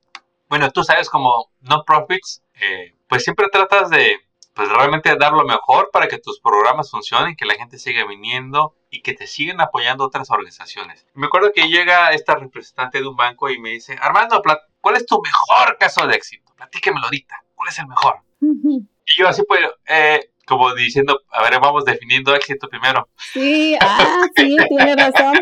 bueno, 0.49 0.71
tú 0.71 0.83
sabes 0.83 1.09
como 1.09 1.51
non-profits, 1.61 2.43
eh, 2.55 2.93
pues 3.07 3.23
siempre 3.23 3.47
tratas 3.51 3.89
de 3.89 4.19
pues 4.57 4.69
realmente 4.69 5.15
dar 5.17 5.33
lo 5.33 5.43
mejor 5.43 5.91
para 5.93 6.07
que 6.07 6.17
tus 6.17 6.39
programas 6.39 6.89
funcionen, 6.89 7.35
que 7.35 7.45
la 7.45 7.53
gente 7.53 7.77
siga 7.77 8.07
viniendo 8.07 8.75
y 8.89 9.03
que 9.03 9.13
te 9.13 9.27
siguen 9.27 9.61
apoyando 9.61 10.03
otras 10.03 10.31
organizaciones. 10.31 11.05
Me 11.13 11.27
acuerdo 11.27 11.51
que 11.53 11.67
llega 11.69 12.09
esta 12.09 12.33
representante 12.33 12.99
de 12.99 13.07
un 13.07 13.15
banco 13.15 13.51
y 13.51 13.59
me 13.59 13.69
dice, 13.69 13.95
Armando, 14.01 14.41
¿cuál 14.81 14.95
es 14.95 15.05
tu 15.05 15.21
mejor 15.21 15.77
caso 15.77 16.07
de 16.07 16.15
éxito? 16.15 16.53
Platíquemelo 16.55 17.05
ahorita, 17.05 17.43
¿cuál 17.53 17.69
es 17.69 17.77
el 17.77 17.85
mejor? 17.85 18.15
Y 18.41 19.15
yo 19.15 19.27
así 19.27 19.43
pues, 19.47 19.61
eh, 19.85 20.31
como 20.47 20.73
diciendo, 20.73 21.21
a 21.29 21.43
ver, 21.43 21.59
vamos 21.59 21.83
definiendo 21.83 22.33
éxito 22.33 22.69
primero. 22.69 23.09
Sí, 23.17 23.77
ah, 23.81 24.23
sí, 24.35 24.55
tiene 24.69 24.95
razón. 24.95 25.37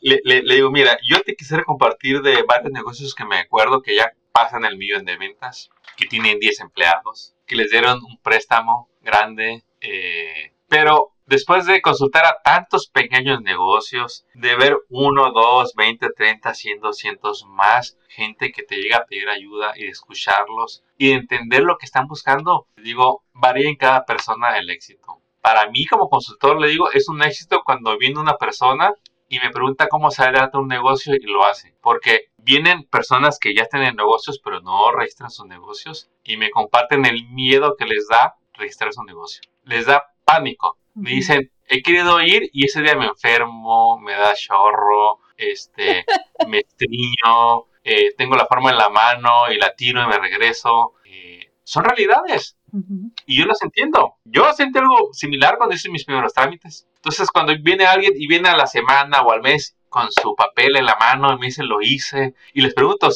le, 0.00 0.20
le, 0.24 0.54
digo, 0.54 0.70
mira, 0.70 0.98
yo 1.08 1.20
te 1.22 1.36
quisiera 1.36 1.62
compartir 1.62 2.22
de 2.22 2.42
varios 2.42 2.72
negocios 2.72 3.14
que 3.14 3.24
me 3.24 3.38
acuerdo 3.38 3.82
que 3.82 3.94
ya 3.94 4.12
pasan 4.32 4.64
el 4.64 4.76
millón 4.76 5.04
de 5.04 5.16
ventas, 5.16 5.70
que 5.96 6.06
tienen 6.06 6.40
10 6.40 6.60
empleados, 6.60 7.34
que 7.46 7.54
les 7.54 7.70
dieron 7.70 8.02
un 8.04 8.18
préstamo 8.20 8.90
grande, 9.00 9.62
eh, 9.80 10.52
pero 10.68 11.12
después 11.26 11.66
de 11.66 11.82
consultar 11.82 12.24
a 12.24 12.40
tantos 12.42 12.88
pequeños 12.88 13.42
negocios, 13.42 14.26
de 14.34 14.56
ver 14.56 14.76
uno, 14.88 15.32
dos, 15.32 15.74
20, 15.74 16.08
30, 16.16 16.54
100, 16.54 16.80
200 16.80 17.44
más 17.46 17.98
gente 18.08 18.52
que 18.52 18.62
te 18.62 18.76
llega 18.76 18.98
a 18.98 19.04
pedir 19.04 19.28
ayuda 19.28 19.72
y 19.76 19.84
de 19.84 19.90
escucharlos 19.90 20.82
y 20.96 21.08
de 21.08 21.14
entender 21.14 21.62
lo 21.62 21.76
que 21.76 21.86
están 21.86 22.06
buscando, 22.06 22.66
digo, 22.76 23.24
varía 23.32 23.68
en 23.68 23.76
cada 23.76 24.04
persona 24.04 24.56
el 24.58 24.70
éxito. 24.70 25.20
Para 25.42 25.68
mí 25.70 25.86
como 25.86 26.08
consultor 26.08 26.60
le 26.60 26.68
digo, 26.68 26.90
es 26.92 27.08
un 27.08 27.22
éxito 27.22 27.62
cuando 27.64 27.96
viene 27.98 28.18
una 28.18 28.36
persona 28.36 28.92
y 29.28 29.38
me 29.40 29.50
pregunta 29.50 29.88
cómo 29.88 30.10
salir 30.10 30.40
a 30.40 30.50
un 30.54 30.68
negocio 30.68 31.14
y 31.14 31.26
lo 31.26 31.44
hace. 31.44 31.74
Porque 31.80 32.26
vienen 32.36 32.84
personas 32.84 33.38
que 33.38 33.54
ya 33.54 33.66
tienen 33.66 33.96
negocios 33.96 34.40
pero 34.42 34.60
no 34.60 34.92
registran 34.92 35.30
sus 35.30 35.46
negocios 35.46 36.08
y 36.24 36.36
me 36.36 36.50
comparten 36.50 37.04
el 37.04 37.28
miedo 37.28 37.76
que 37.76 37.86
les 37.86 38.08
da 38.08 38.36
registrar 38.54 38.92
su 38.92 39.02
negocio. 39.04 39.42
Les 39.64 39.86
da 39.86 40.04
pánico. 40.24 40.78
Me 40.96 41.10
dicen, 41.10 41.50
he 41.68 41.82
querido 41.82 42.20
ir 42.22 42.48
y 42.52 42.66
ese 42.66 42.82
día 42.82 42.94
me 42.94 43.06
enfermo, 43.06 43.98
me 43.98 44.12
da 44.12 44.34
chorro, 44.34 45.20
este, 45.36 46.04
me 46.48 46.58
estriño, 46.58 47.66
eh, 47.84 48.14
tengo 48.16 48.34
la 48.34 48.46
forma 48.46 48.70
en 48.70 48.78
la 48.78 48.88
mano 48.88 49.52
y 49.52 49.56
la 49.58 49.74
tiro 49.74 50.02
y 50.02 50.06
me 50.06 50.18
regreso. 50.18 50.94
Eh, 51.04 51.52
son 51.62 51.84
realidades. 51.84 52.56
Y 53.26 53.38
yo 53.38 53.46
las 53.46 53.62
entiendo. 53.62 54.16
Yo 54.24 54.52
sentí 54.52 54.78
algo 54.78 55.12
similar 55.12 55.56
cuando 55.56 55.74
hice 55.74 55.88
mis 55.88 56.04
primeros 56.04 56.34
trámites. 56.34 56.86
Entonces, 56.96 57.30
cuando 57.30 57.54
viene 57.58 57.86
alguien 57.86 58.12
y 58.16 58.26
viene 58.26 58.48
a 58.48 58.56
la 58.56 58.66
semana 58.66 59.22
o 59.22 59.32
al 59.32 59.40
mes 59.40 59.76
con 59.88 60.08
su 60.12 60.34
papel 60.34 60.76
en 60.76 60.84
la 60.84 60.96
mano 60.96 61.32
y 61.32 61.38
me 61.38 61.46
dice, 61.46 61.62
lo 61.62 61.80
hice, 61.80 62.34
y 62.52 62.60
les 62.60 62.74
pregunto, 62.74 63.08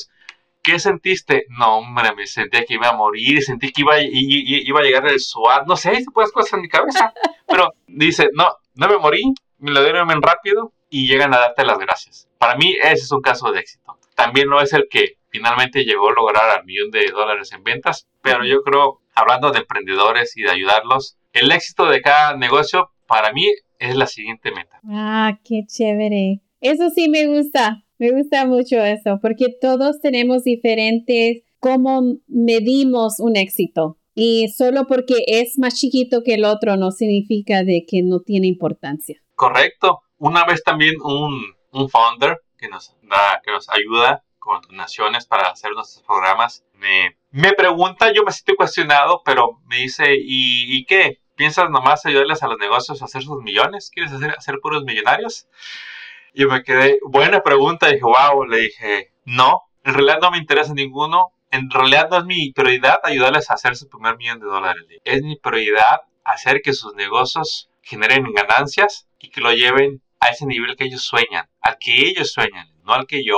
¿qué 0.63 0.79
sentiste? 0.79 1.47
No, 1.49 1.79
hombre, 1.79 2.15
me 2.15 2.27
sentía 2.27 2.65
que 2.65 2.75
iba 2.75 2.89
a 2.89 2.97
morir, 2.97 3.43
sentí 3.43 3.73
que 3.73 3.83
iba, 3.83 4.01
iba 4.01 4.81
a 4.81 4.83
llegar 4.83 5.07
el 5.07 5.21
SWAT, 5.21 5.67
no 5.67 5.77
sé, 5.77 5.95
se 5.97 6.11
puede 6.11 6.31
cosas 6.31 6.55
en 6.55 6.63
mi 6.63 6.69
cabeza. 6.69 7.13
Pero 7.47 7.75
dice, 7.87 8.29
no, 8.33 8.49
no 8.75 8.89
me 8.89 8.99
morí, 8.99 9.23
me 9.59 9.71
lo 9.71 9.83
dieron 9.83 10.09
bien 10.09 10.23
rápido 10.23 10.73
y 10.89 11.07
llegan 11.07 11.35
a 11.35 11.39
darte 11.39 11.65
las 11.65 11.79
gracias. 11.79 12.29
Para 12.39 12.57
mí 12.57 12.75
ese 12.83 13.05
es 13.05 13.13
un 13.13 13.21
caso 13.21 13.51
de 13.53 13.61
éxito. 13.61 13.99
También 14.15 14.49
no 14.49 14.61
es 14.61 14.73
el 14.73 14.87
que 14.91 15.17
finalmente 15.31 15.85
llegó 15.85 16.11
a 16.11 16.15
lograr 16.15 16.51
al 16.51 16.65
millón 16.65 16.91
de 16.91 17.07
dólares 17.11 17.53
en 17.53 17.63
ventas, 17.63 18.09
pero 18.23 18.45
yo 18.45 18.63
creo, 18.63 19.01
hablando 19.15 19.51
de 19.51 19.61
emprendedores 19.61 20.37
y 20.37 20.43
de 20.43 20.51
ayudarlos, 20.51 21.17
el 21.33 21.51
éxito 21.53 21.87
de 21.87 22.03
cada 22.03 22.37
negocio 22.37 22.91
para 23.07 23.33
mí 23.33 23.47
es 23.79 23.97
la 23.97 24.07
siguiente 24.07 24.53
meta. 24.53 24.81
Ah, 24.89 25.39
qué 25.45 25.63
chévere. 25.67 26.41
Eso 26.61 26.91
sí 26.91 27.09
me 27.09 27.27
gusta. 27.27 27.85
Me 28.01 28.13
gusta 28.13 28.47
mucho 28.47 28.83
eso, 28.83 29.19
porque 29.21 29.55
todos 29.61 30.01
tenemos 30.01 30.43
diferentes 30.43 31.43
cómo 31.59 32.17
medimos 32.27 33.21
un 33.21 33.37
éxito. 33.37 33.99
Y 34.15 34.49
solo 34.49 34.87
porque 34.89 35.17
es 35.27 35.59
más 35.59 35.75
chiquito 35.75 36.23
que 36.25 36.35
el 36.35 36.45
otro 36.45 36.77
no 36.77 36.91
significa 36.91 37.63
de 37.63 37.85
que 37.87 38.03
no 38.03 38.21
tiene 38.21 38.47
importancia. 38.47 39.21
Correcto. 39.35 40.01
Una 40.17 40.47
vez 40.47 40.65
también 40.65 40.95
un, 41.03 41.43
un 41.73 41.89
founder 41.91 42.39
que 42.59 42.69
nos, 42.69 42.97
da, 43.03 43.41
que 43.45 43.53
nos 43.53 43.69
ayuda 43.69 44.25
con 44.39 44.63
donaciones 44.63 45.27
para 45.27 45.51
hacer 45.51 45.71
nuestros 45.73 46.03
programas 46.03 46.65
me, 46.81 47.17
me 47.31 47.53
pregunta, 47.53 48.13
yo 48.13 48.25
me 48.25 48.33
siento 48.33 48.57
cuestionado, 48.57 49.23
pero 49.25 49.61
me 49.67 49.77
dice, 49.77 50.15
¿y, 50.17 50.75
¿y 50.75 50.85
qué? 50.87 51.21
¿Piensas 51.37 51.71
nomás 51.71 52.05
ayudarles 52.07 52.43
a 52.43 52.49
los 52.49 52.59
negocios 52.59 53.01
a 53.01 53.05
hacer 53.05 53.23
sus 53.23 53.43
millones? 53.43 53.91
¿Quieres 53.93 54.13
hacer, 54.13 54.31
hacer 54.31 54.59
puros 54.61 54.85
millonarios? 54.85 55.47
Y 56.33 56.45
me 56.47 56.63
quedé, 56.63 56.99
buena 57.07 57.43
pregunta, 57.43 57.89
dije, 57.89 58.03
wow, 58.03 58.45
le 58.45 58.59
dije, 58.59 59.13
no, 59.25 59.63
en 59.85 59.95
realidad 59.95 60.19
no 60.21 60.31
me 60.31 60.39
interesa 60.39 60.75
ninguno, 60.75 61.33
en 61.51 61.71
realidad 61.71 62.09
no 62.11 62.19
es 62.19 62.25
mi 62.25 62.53
prioridad 62.53 63.01
ayudarles 63.03 63.51
a 63.51 63.55
hacer 63.55 63.77
su 63.77 63.89
primer 63.89 64.17
millón 64.17 64.41
de 64.41 64.47
dólares. 64.47 64.85
Es 65.05 65.23
mi 65.23 65.37
prioridad 65.37 66.03
hacer 66.25 66.63
que 66.63 66.73
sus 66.73 66.95
negocios 66.95 67.71
generen 67.83 68.25
ganancias 68.33 69.09
y 69.19 69.31
que 69.31 69.41
lo 69.41 69.53
lleven 69.53 70.03
a 70.21 70.29
ese 70.29 70.47
nivel 70.47 70.77
que 70.77 70.85
ellos 70.85 71.03
sueñan, 71.03 71.49
al 71.61 71.79
que 71.79 72.09
ellos 72.09 72.33
sueñan, 72.33 72.71
no 72.85 72.93
al 72.93 73.07
que 73.07 73.25
yo, 73.25 73.37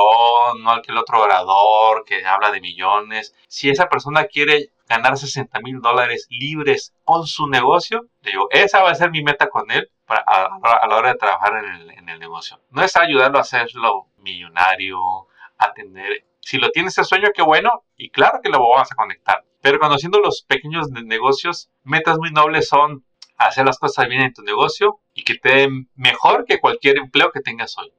no 0.59 0.71
al 0.71 0.83
que 0.83 0.93
el 0.93 0.99
otro 0.99 1.23
orador 1.23 2.05
que 2.05 2.25
habla 2.27 2.51
de 2.51 2.61
millones. 2.61 3.35
Si 3.49 3.71
esa 3.71 3.89
persona 3.89 4.25
quiere 4.25 4.71
ganar 4.93 5.17
60 5.17 5.61
mil 5.61 5.81
dólares 5.81 6.27
libres 6.31 6.95
con 7.05 7.27
su 7.27 7.49
negocio, 7.49 8.07
digo, 8.23 8.49
esa 8.51 8.83
va 8.83 8.91
a 8.91 8.95
ser 8.95 9.11
mi 9.11 9.23
meta 9.23 9.49
con 9.49 9.71
él 9.71 9.91
a, 10.07 10.87
la 10.89 10.97
hora 10.97 11.13
de 11.13 11.19
trabajar 11.19 11.65
en 11.65 12.09
el, 12.09 12.19
negocio. 12.19 12.61
No 12.71 12.83
es 12.83 12.95
ayudarlo 12.97 13.39
a 13.39 13.43
hacerlo 13.43 14.09
millonario, 14.19 14.99
a 15.59 15.73
tener... 15.73 16.27
Si 16.41 16.59
lo 16.59 16.71
tiene 16.71 16.89
ese 16.89 17.05
sueño, 17.05 17.29
qué 17.35 17.43
bueno, 17.43 17.85
y 17.97 18.11
claro 18.11 18.41
que 18.43 18.51
lo 18.51 18.59
vamos 18.59 18.91
a 18.93 18.95
conectar. 18.95 19.45
Pero 19.61 19.79
conociendo 19.79 20.21
los 20.21 20.43
pequeños 20.43 20.91
negocios, 20.91 21.71
metas 21.85 22.19
muy 22.19 22.31
nobles 22.31 22.69
son 22.69 23.05
hacer 23.39 23.65
las 23.65 23.79
cosas 23.79 24.09
bien 24.09 24.23
en 24.23 24.33
tu 24.33 24.43
negocio 24.43 25.01
y 25.15 25.23
que 25.23 25.37
te 25.37 25.55
den 25.55 25.89
mejor 25.95 26.45
que 26.45 26.61
cualquier 26.61 26.99
empleo 26.99 27.31
que 27.33 27.41
tengas 27.41 27.77
hoy. 27.79 27.93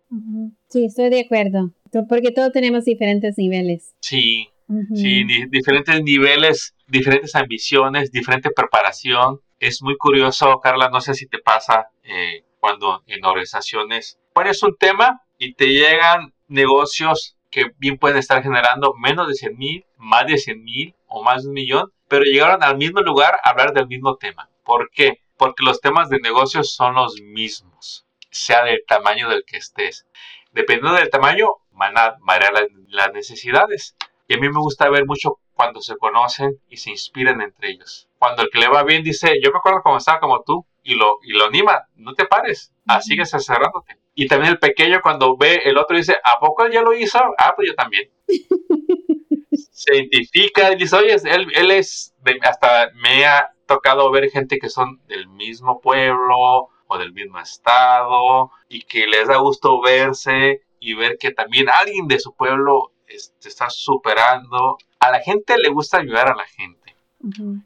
Sí, 0.69 0.85
estoy 0.85 1.09
de 1.09 1.21
acuerdo. 1.21 1.71
Porque 2.07 2.31
todos 2.31 2.51
tenemos 2.51 2.85
diferentes 2.85 3.37
niveles. 3.37 3.95
Sí, 3.99 4.49
sí, 4.95 5.25
diferentes 5.49 6.01
niveles, 6.03 6.75
diferentes 6.87 7.35
ambiciones, 7.35 8.11
diferente 8.11 8.49
preparación 8.51 9.39
es 9.63 9.81
muy 9.81 9.95
curioso, 9.95 10.59
Carla, 10.59 10.89
no 10.89 10.99
sé 10.99 11.13
si 11.13 11.25
te 11.25 11.39
pasa 11.39 11.87
eh, 12.03 12.43
cuando 12.59 13.01
en 13.07 13.23
organizaciones 13.23 14.19
pones 14.33 14.61
un 14.61 14.75
tema 14.75 15.21
y 15.37 15.53
te 15.53 15.67
llegan 15.67 16.33
negocios 16.47 17.37
que 17.49 17.67
bien 17.77 17.97
pueden 17.97 18.17
estar 18.17 18.43
generando 18.43 18.93
menos 18.95 19.27
de 19.27 19.35
100 19.35 19.57
mil, 19.57 19.85
más 19.95 20.27
de 20.27 20.37
100 20.37 20.63
mil 20.63 20.95
o 21.07 21.23
más 21.23 21.43
de 21.43 21.49
un 21.49 21.53
millón, 21.53 21.93
pero 22.09 22.23
llegaron 22.25 22.61
al 22.61 22.77
mismo 22.77 22.99
lugar 22.99 23.39
a 23.41 23.51
hablar 23.51 23.73
del 23.73 23.87
mismo 23.87 24.17
tema. 24.17 24.49
¿Por 24.65 24.89
qué? 24.91 25.21
Porque 25.37 25.63
los 25.63 25.79
temas 25.79 26.09
de 26.09 26.19
negocios 26.19 26.73
son 26.73 26.95
los 26.95 27.21
mismos, 27.21 28.05
sea 28.31 28.65
del 28.65 28.83
tamaño 28.85 29.29
del 29.29 29.45
que 29.45 29.57
estés. 29.57 30.05
Dependiendo 30.51 30.97
del 30.97 31.09
tamaño, 31.09 31.47
van 31.71 31.97
a 31.97 32.17
variar 32.19 32.53
las 32.87 33.13
necesidades. 33.13 33.95
Y 34.27 34.35
a 34.35 34.37
mí 34.37 34.47
me 34.47 34.59
gusta 34.59 34.89
ver 34.89 35.05
mucho 35.05 35.39
cuando 35.53 35.81
se 35.81 35.97
conocen 35.97 36.59
y 36.69 36.77
se 36.77 36.89
inspiran 36.89 37.41
entre 37.41 37.69
ellos. 37.69 38.09
Cuando 38.17 38.43
el 38.43 38.49
que 38.49 38.59
le 38.59 38.67
va 38.67 38.83
bien 38.83 39.03
dice, 39.03 39.33
yo 39.43 39.51
me 39.51 39.57
acuerdo 39.57 39.81
cuando 39.83 39.97
estaba 39.97 40.19
como 40.19 40.41
tú, 40.43 40.65
y 40.83 40.95
lo, 40.95 41.19
y 41.23 41.33
lo 41.33 41.45
anima, 41.45 41.87
no 41.95 42.13
te 42.13 42.25
pares, 42.25 42.73
así 42.87 43.15
que 43.15 43.25
cerrándote. 43.25 43.97
Y 44.15 44.27
también 44.27 44.51
el 44.53 44.59
pequeño 44.59 45.01
cuando 45.01 45.37
ve 45.37 45.61
el 45.65 45.77
otro 45.77 45.97
dice, 45.97 46.15
¿a 46.23 46.39
poco 46.39 46.65
él 46.65 46.73
ya 46.73 46.81
lo 46.81 46.93
hizo? 46.93 47.19
Ah, 47.37 47.53
pues 47.55 47.69
yo 47.69 47.75
también. 47.75 48.09
se 49.71 49.95
identifica 49.95 50.71
y 50.71 50.75
dice, 50.75 50.95
oye, 50.95 51.15
él, 51.25 51.47
él 51.55 51.71
es, 51.71 52.13
hasta 52.41 52.91
me 52.95 53.25
ha 53.25 53.53
tocado 53.65 54.11
ver 54.11 54.29
gente 54.29 54.59
que 54.59 54.69
son 54.69 55.01
del 55.07 55.27
mismo 55.27 55.81
pueblo 55.81 56.69
o 56.87 56.97
del 56.97 57.13
mismo 57.13 57.39
estado 57.39 58.51
y 58.69 58.83
que 58.83 59.07
les 59.07 59.27
da 59.27 59.37
gusto 59.37 59.81
verse 59.81 60.61
y 60.79 60.93
ver 60.93 61.17
que 61.17 61.31
también 61.31 61.67
alguien 61.69 62.07
de 62.07 62.19
su 62.19 62.35
pueblo 62.35 62.91
te 63.39 63.49
está 63.49 63.69
superando. 63.69 64.77
A 64.99 65.11
la 65.11 65.19
gente 65.19 65.55
le 65.61 65.69
gusta 65.69 65.97
ayudar 65.97 66.29
a 66.29 66.35
la 66.35 66.45
gente. 66.45 66.95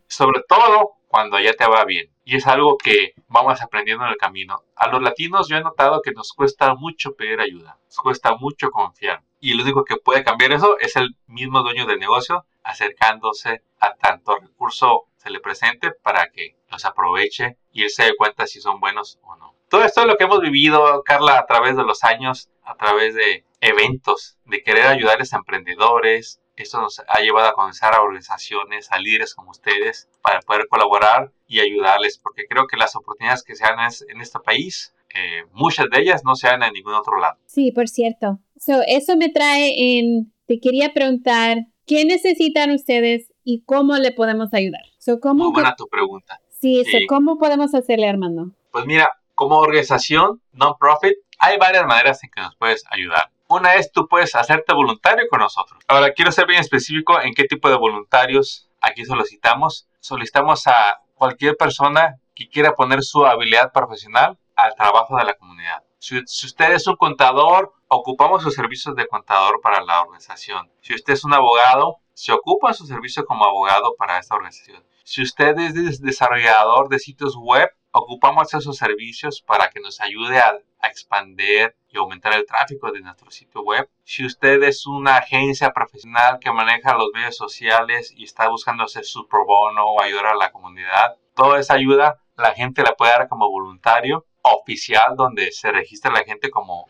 Sobre 0.08 0.42
todo 0.48 0.98
cuando 1.08 1.40
ya 1.40 1.54
te 1.54 1.68
va 1.68 1.86
bien. 1.86 2.10
Y 2.26 2.36
es 2.36 2.46
algo 2.46 2.78
que 2.78 3.14
vamos 3.28 3.62
aprendiendo 3.62 4.04
en 4.06 4.12
el 4.12 4.18
camino. 4.18 4.64
A 4.76 4.90
los 4.90 5.02
latinos 5.02 5.48
yo 5.48 5.58
he 5.58 5.62
notado 5.62 6.02
que 6.02 6.12
nos 6.12 6.34
cuesta 6.34 6.76
mucho 6.76 7.16
pedir 7.16 7.40
ayuda. 7.40 7.78
Nos 7.86 7.98
cuesta 7.98 8.36
mucho 8.36 8.70
confiar. 8.70 9.24
Y 9.40 9.54
lo 9.54 9.64
único 9.64 9.84
que 9.84 9.98
puede 9.98 10.24
cambiar 10.24 10.52
eso 10.52 10.78
es 10.80 10.96
el 10.96 11.16
mismo 11.28 11.62
dueño 11.62 11.86
del 11.86 12.00
negocio 12.00 12.46
acercándose 12.64 13.64
a 13.80 13.96
tanto 13.96 14.36
recurso 14.38 15.06
se 15.16 15.30
le 15.30 15.40
presente 15.40 15.92
para 15.92 16.30
que 16.30 16.58
los 16.70 16.84
aproveche 16.86 17.58
y 17.72 17.84
él 17.84 17.90
se 17.90 18.04
dé 18.04 18.16
cuenta 18.16 18.46
si 18.46 18.60
son 18.60 18.80
buenos 18.80 19.20
o 19.24 19.36
no. 19.38 19.56
Todo 19.70 19.84
esto 19.84 20.02
es 20.02 20.08
lo 20.08 20.18
que 20.18 20.26
hemos 20.26 20.42
vivido, 20.42 21.04
Carla, 21.04 21.40
a 21.40 21.46
través 21.46 21.76
de 21.76 21.84
los 21.84 22.04
años, 22.04 22.50
a 22.64 22.76
través 22.76 23.16
de 23.16 23.46
eventos, 23.62 24.38
de 24.46 24.62
querer 24.62 24.88
ayudarles 24.88 25.34
a 25.34 25.38
emprendedores. 25.38 26.42
Esto 26.56 26.82
nos 26.82 27.00
ha 27.08 27.20
llevado 27.22 27.50
a 27.50 27.54
comenzar 27.54 27.94
a 27.94 28.02
organizaciones, 28.02 28.92
a 28.92 29.00
líderes 29.00 29.36
como 29.36 29.52
ustedes, 29.52 30.10
para 30.22 30.40
poder 30.42 30.68
colaborar 30.68 31.32
y 31.48 31.60
ayudarles, 31.60 32.18
porque 32.18 32.46
creo 32.50 32.66
que 32.68 32.78
las 32.78 32.96
oportunidades 32.96 33.44
que 33.44 33.56
se 33.56 33.64
dan 33.64 33.78
en 34.08 34.22
este 34.22 34.40
país, 34.40 34.96
eh, 35.14 35.44
muchas 35.52 35.86
de 35.92 36.02
ellas 36.02 36.24
no 36.26 36.36
se 36.36 36.48
dan 36.48 36.64
en 36.64 36.74
ningún 36.74 36.94
otro 36.94 37.20
lado. 37.20 37.38
Sí, 37.46 37.72
por 37.72 37.88
cierto. 37.88 38.40
eso 38.88 39.18
me 39.18 39.30
trae 39.30 40.00
en, 40.00 40.34
te 40.48 40.60
quería 40.60 40.94
preguntar, 40.94 41.68
¿qué 41.86 42.06
necesitan 42.06 42.72
ustedes 42.72 43.32
y 43.44 43.62
cómo 43.64 43.98
le 43.98 44.12
podemos 44.12 44.54
ayudar? 44.54 44.82
So, 44.98 45.20
¿cómo 45.20 45.46
Muy 45.46 45.54
buena 45.54 45.76
tu 45.76 45.88
pregunta. 45.88 46.42
Sí, 46.50 46.84
¿cómo 47.08 47.38
podemos 47.38 47.76
hacerle, 47.76 48.10
Armando? 48.10 48.52
Pues 48.72 48.86
mira, 48.86 49.10
como 49.36 49.58
organización 49.58 50.42
non-profit, 50.52 51.14
hay 51.40 51.58
varias 51.58 51.86
maneras 51.86 52.24
en 52.24 52.32
que 52.32 52.42
nos 52.42 52.56
puedes 52.56 52.84
ayudar. 52.90 53.30
Una 53.58 53.74
es 53.74 53.92
tú 53.92 54.08
puedes 54.08 54.36
hacerte 54.36 54.74
voluntario 54.74 55.26
con 55.30 55.40
nosotros. 55.40 55.84
Ahora, 55.88 56.14
quiero 56.14 56.32
ser 56.32 56.46
bien 56.46 56.60
específico 56.60 57.20
en 57.20 57.34
qué 57.34 57.46
tipo 57.46 57.70
de 57.70 57.78
voluntarios 57.78 58.70
aquí 58.82 59.04
solicitamos. 59.04 59.88
Solicitamos 60.00 60.68
a 60.68 61.02
cualquier 61.16 61.58
persona 61.58 62.20
que 62.36 62.48
quiera 62.48 62.76
poner 62.76 63.02
su 63.02 63.26
habilidad 63.26 63.72
profesional 63.74 64.38
al 64.56 64.76
trabajo 64.76 65.18
de 65.18 65.26
la 65.26 65.34
comunidad. 65.34 65.84
Si, 65.98 66.20
usted 66.20 66.74
es 66.74 66.86
un 66.86 66.96
contador, 66.96 67.74
ocupamos 67.88 68.44
sus 68.44 68.54
servicios 68.54 68.96
de 68.96 69.08
contador 69.08 69.60
para 69.62 69.84
la 69.84 70.04
organización. 70.04 70.72
Si 70.82 70.94
usted 70.94 71.14
es 71.14 71.24
un 71.24 71.34
abogado, 71.34 71.98
se 72.14 72.32
ocupa 72.32 72.74
su 72.74 72.86
servicio 72.86 73.26
como 73.26 73.44
abogado 73.44 73.96
para 73.98 74.20
esta 74.20 74.36
organización. 74.36 74.86
Si 75.04 75.24
usted 75.24 75.58
es 75.58 76.02
desarrollador 76.02 76.90
de 76.90 77.00
sitios 77.00 77.36
web, 77.36 77.70
ocupamos 77.98 78.54
esos 78.54 78.78
servicios 78.78 79.42
para 79.42 79.70
que 79.70 79.80
nos 79.80 80.00
ayude 80.02 80.40
a, 80.40 80.58
a 80.80 80.88
expandir 80.88 81.76
y 81.90 81.98
aumentar 81.98 82.34
el 82.34 82.46
tráfico 82.46 82.92
de 82.92 83.02
nuestro 83.02 83.32
sitio 83.32 83.62
web. 83.62 83.90
Si 84.04 84.26
usted 84.26 84.62
es 84.64 84.86
una 84.86 85.18
agencia 85.18 85.72
profesional 85.72 86.40
que 86.40 86.52
maneja 86.52 86.96
los 86.96 87.10
medios 87.14 87.36
sociales 87.36 88.14
y 88.16 88.24
está 88.24 88.50
buscando 88.50 88.84
hacer 88.84 89.06
su 89.06 89.28
pro 89.28 89.46
bono 89.46 89.86
o 89.86 90.02
ayudar 90.02 90.28
a 90.28 90.36
la 90.36 90.52
comunidad, 90.52 91.16
toda 91.36 91.60
esa 91.60 91.76
ayuda 91.76 92.22
la 92.36 92.54
gente 92.54 92.84
la 92.84 92.94
puede 92.94 93.12
dar 93.12 93.28
como 93.28 93.50
voluntario 93.50 94.26
oficial 94.42 95.16
donde 95.16 95.52
se 95.52 95.72
registra 95.72 96.12
la 96.12 96.24
gente 96.24 96.50
como, 96.50 96.88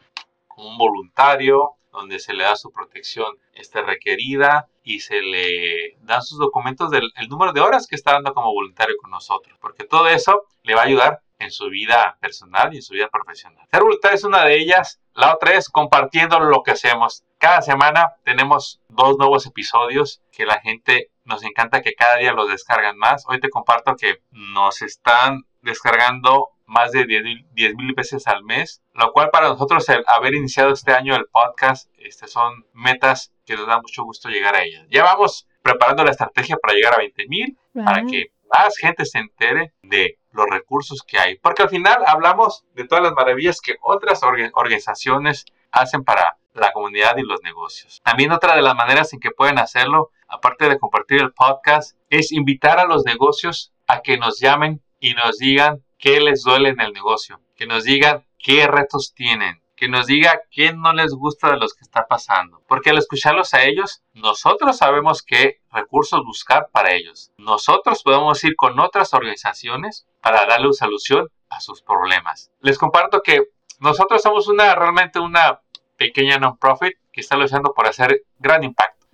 un 0.58 0.78
voluntario, 0.78 1.76
donde 1.98 2.20
se 2.20 2.34
le 2.34 2.44
da 2.44 2.56
su 2.56 2.72
protección 2.72 3.38
este, 3.54 3.82
requerida 3.82 4.68
y 4.84 5.00
se 5.02 5.22
le 5.22 5.98
dan 6.02 6.22
sus 6.22 6.40
documentos 6.40 6.92
del 6.92 7.12
número 7.28 7.52
de 7.54 7.62
horas 7.62 7.88
que 7.88 7.96
está 7.96 8.14
dando 8.14 8.34
como 8.34 8.54
voluntario 8.54 8.96
con 9.02 9.12
nosotros, 9.12 9.58
porque 9.60 9.84
todo 9.84 10.08
eso 10.08 10.44
le 10.64 10.76
va 10.76 10.82
a 10.82 10.86
ayudar 10.86 11.22
en 11.40 11.52
su 11.52 11.70
vida 11.70 12.18
personal 12.20 12.74
y 12.74 12.78
en 12.78 12.82
su 12.82 12.94
vida 12.94 13.10
profesional. 13.10 13.66
Ser 13.72 13.84
voluntario 13.84 14.16
es 14.16 14.24
una 14.24 14.44
de 14.46 14.56
ellas. 14.56 15.00
La 15.14 15.34
otra 15.34 15.54
es 15.54 15.70
compartiendo 15.70 16.40
lo 16.40 16.64
que 16.64 16.72
hacemos. 16.72 17.24
Cada 17.38 17.62
semana 17.62 18.14
tenemos 18.24 18.82
dos 18.90 19.18
nuevos 19.18 19.46
episodios 19.46 20.22
que 20.32 20.46
la 20.46 20.60
gente 20.62 21.12
nos 21.26 21.44
encanta 21.44 21.82
que 21.82 21.94
cada 21.94 22.18
día 22.18 22.34
los 22.34 22.50
descargan 22.50 22.98
más. 22.98 23.26
Hoy 23.28 23.40
te 23.40 23.50
comparto 23.50 23.96
que 23.96 24.22
nos 24.32 24.82
están 24.82 25.44
descargando 25.62 26.50
más 26.68 26.92
de 26.92 27.06
10 27.06 27.76
mil 27.76 27.94
veces 27.96 28.28
al 28.28 28.44
mes, 28.44 28.84
lo 28.94 29.12
cual 29.14 29.30
para 29.32 29.50
nosotros 29.50 29.88
el 29.90 30.04
haber 30.08 30.36
iniciado 30.36 30.74
este 30.74 30.94
año 30.94 31.16
el 31.16 31.26
podcast 31.26 31.90
este, 31.98 32.28
son 32.28 32.66
metas 32.74 33.34
que 33.46 33.56
nos 33.56 33.66
da 33.66 33.78
mucho 33.78 34.04
gusto 34.04 34.30
llegar 34.30 34.56
a 34.56 34.64
ellas. 34.64 34.86
Ya 34.90 35.04
vamos 35.04 35.48
preparando 35.62 36.04
la 36.04 36.12
estrategia 36.12 36.58
para 36.58 36.74
llegar 36.74 36.94
a 36.94 36.98
20 36.98 37.28
mil, 37.28 37.58
para 37.74 38.06
que 38.06 38.32
más 38.54 38.78
gente 38.78 39.06
se 39.06 39.20
entere 39.20 39.74
de 39.82 40.20
los 40.32 40.46
recursos 40.50 41.04
que 41.06 41.18
hay. 41.18 41.38
Porque 41.38 41.64
al 41.64 41.70
final 41.70 42.04
hablamos 42.06 42.66
de 42.74 42.86
todas 42.86 43.04
las 43.04 43.14
maravillas 43.14 43.62
que 43.62 43.76
otras 43.82 44.22
organizaciones 44.24 45.46
hacen 45.72 46.04
para 46.04 46.38
la 46.54 46.72
comunidad 46.72 47.18
y 47.18 47.24
los 47.24 47.42
negocios. 47.44 48.02
También 48.04 48.32
otra 48.32 48.56
de 48.56 48.62
las 48.62 48.76
maneras 48.76 49.14
en 49.14 49.20
que 49.20 49.32
pueden 49.32 49.60
hacerlo, 49.60 50.12
aparte 50.28 50.68
de 50.70 50.80
compartir 50.80 51.22
el 51.22 51.34
podcast, 51.34 51.98
es 52.10 52.32
invitar 52.32 52.80
a 52.80 52.86
los 52.86 53.06
negocios 53.06 53.74
a 53.88 54.02
que 54.02 54.18
nos 54.18 54.40
llamen 54.40 54.82
y 55.00 55.14
nos 55.14 55.38
digan 55.38 55.84
qué 55.98 56.20
les 56.20 56.44
duele 56.44 56.70
en 56.70 56.80
el 56.80 56.94
negocio, 56.94 57.42
que 57.56 57.66
nos 57.66 57.84
digan 57.84 58.26
qué 58.38 58.68
retos 58.68 59.14
tienen, 59.14 59.62
que 59.76 59.88
nos 59.88 60.08
diga 60.08 60.42
qué 60.52 60.74
no 60.74 60.92
les 60.94 61.14
gusta 61.14 61.52
de 61.52 61.58
los 61.58 61.74
que 61.74 61.84
está 61.84 62.08
pasando. 62.08 62.62
Porque 62.68 62.90
al 62.90 62.98
escucharlos 62.98 63.54
a 63.54 63.64
ellos, 63.64 64.02
nosotros 64.14 64.78
sabemos 64.78 65.22
qué 65.22 65.62
recursos 65.72 66.24
buscar 66.26 66.70
para 66.72 66.94
ellos. 66.94 67.32
Nosotros 67.38 68.02
podemos 68.04 68.44
ir 68.44 68.56
con 68.56 68.80
otras 68.80 69.14
organizaciones 69.14 70.08
para 70.22 70.46
darle 70.46 70.68
una 70.68 70.74
solución 70.74 71.30
a 71.50 71.62
sus 71.62 71.82
problemas. 71.82 72.52
Les 72.62 72.78
comparto 72.78 73.22
que 73.22 73.44
nosotros 73.80 74.22
somos 74.22 74.48
una 74.48 74.74
realmente 74.76 75.20
una 75.20 75.62
pequeña 75.96 76.38
non-profit 76.38 76.94
que 77.12 77.22
está 77.22 77.36
luchando 77.36 77.74
por 77.74 77.88
hacer 77.88 78.24
gran 78.40 78.64
impacto. 78.64 79.08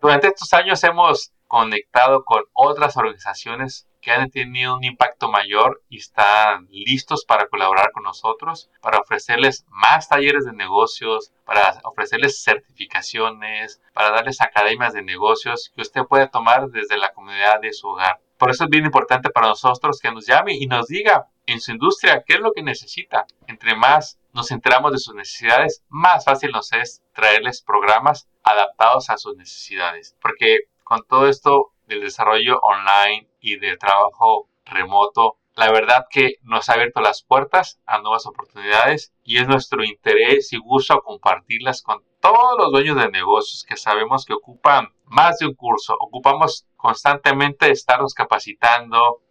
Durante 0.00 0.28
estos 0.28 0.52
años 0.52 0.82
hemos 0.84 1.32
conectado 1.46 2.24
con 2.24 2.44
otras 2.52 2.96
organizaciones 2.96 3.88
que 4.00 4.10
han 4.10 4.30
tenido 4.30 4.76
un 4.76 4.84
impacto 4.84 5.30
mayor 5.30 5.82
y 5.88 5.98
están 5.98 6.66
listos 6.70 7.24
para 7.24 7.48
colaborar 7.48 7.92
con 7.92 8.02
nosotros, 8.02 8.70
para 8.80 8.98
ofrecerles 8.98 9.64
más 9.68 10.08
talleres 10.08 10.44
de 10.44 10.52
negocios, 10.52 11.32
para 11.44 11.80
ofrecerles 11.84 12.42
certificaciones, 12.42 13.80
para 13.92 14.10
darles 14.10 14.40
academias 14.40 14.92
de 14.92 15.02
negocios 15.02 15.70
que 15.74 15.82
usted 15.82 16.02
puede 16.08 16.28
tomar 16.28 16.68
desde 16.68 16.96
la 16.96 17.12
comunidad 17.12 17.60
de 17.60 17.72
su 17.72 17.88
hogar. 17.88 18.20
Por 18.38 18.50
eso 18.50 18.64
es 18.64 18.70
bien 18.70 18.86
importante 18.86 19.28
para 19.28 19.48
nosotros 19.48 20.00
que 20.00 20.10
nos 20.10 20.26
llame 20.26 20.54
y 20.54 20.66
nos 20.66 20.86
diga 20.86 21.26
en 21.44 21.60
su 21.60 21.72
industria 21.72 22.22
qué 22.26 22.34
es 22.34 22.40
lo 22.40 22.52
que 22.52 22.62
necesita. 22.62 23.26
Entre 23.46 23.76
más 23.76 24.18
nos 24.32 24.50
enteramos 24.50 24.92
de 24.92 24.98
sus 24.98 25.14
necesidades, 25.14 25.82
más 25.88 26.24
fácil 26.24 26.50
nos 26.50 26.72
es 26.72 27.02
traerles 27.12 27.60
programas 27.60 28.28
adaptados 28.42 29.10
a 29.10 29.18
sus 29.18 29.36
necesidades. 29.36 30.16
Porque 30.22 30.60
con 30.84 31.02
todo 31.06 31.28
esto 31.28 31.72
del 31.90 32.00
desarrollo 32.00 32.58
online 32.60 33.28
y 33.40 33.56
del 33.56 33.78
trabajo 33.78 34.48
remoto, 34.64 35.36
la 35.54 35.70
verdad 35.70 36.06
que 36.08 36.36
nos 36.42 36.68
ha 36.68 36.74
abierto 36.74 37.00
las 37.00 37.22
puertas 37.22 37.80
a 37.84 37.98
nuevas 37.98 38.26
oportunidades 38.26 39.12
y 39.24 39.38
es 39.38 39.48
nuestro 39.48 39.84
interés 39.84 40.52
y 40.52 40.58
gusto 40.58 41.02
compartirlas 41.02 41.82
con 41.82 42.02
todos 42.20 42.56
los 42.58 42.70
dueños 42.70 42.96
de 42.96 43.10
negocios 43.10 43.64
que 43.68 43.76
sabemos 43.76 44.24
que 44.24 44.34
ocupan 44.34 44.94
más 45.04 45.38
de 45.38 45.46
un 45.46 45.54
curso. 45.54 45.96
Ocupamos 45.98 46.66
constantemente 46.76 47.70
estarnos 47.70 48.14
capacitando 48.14 49.22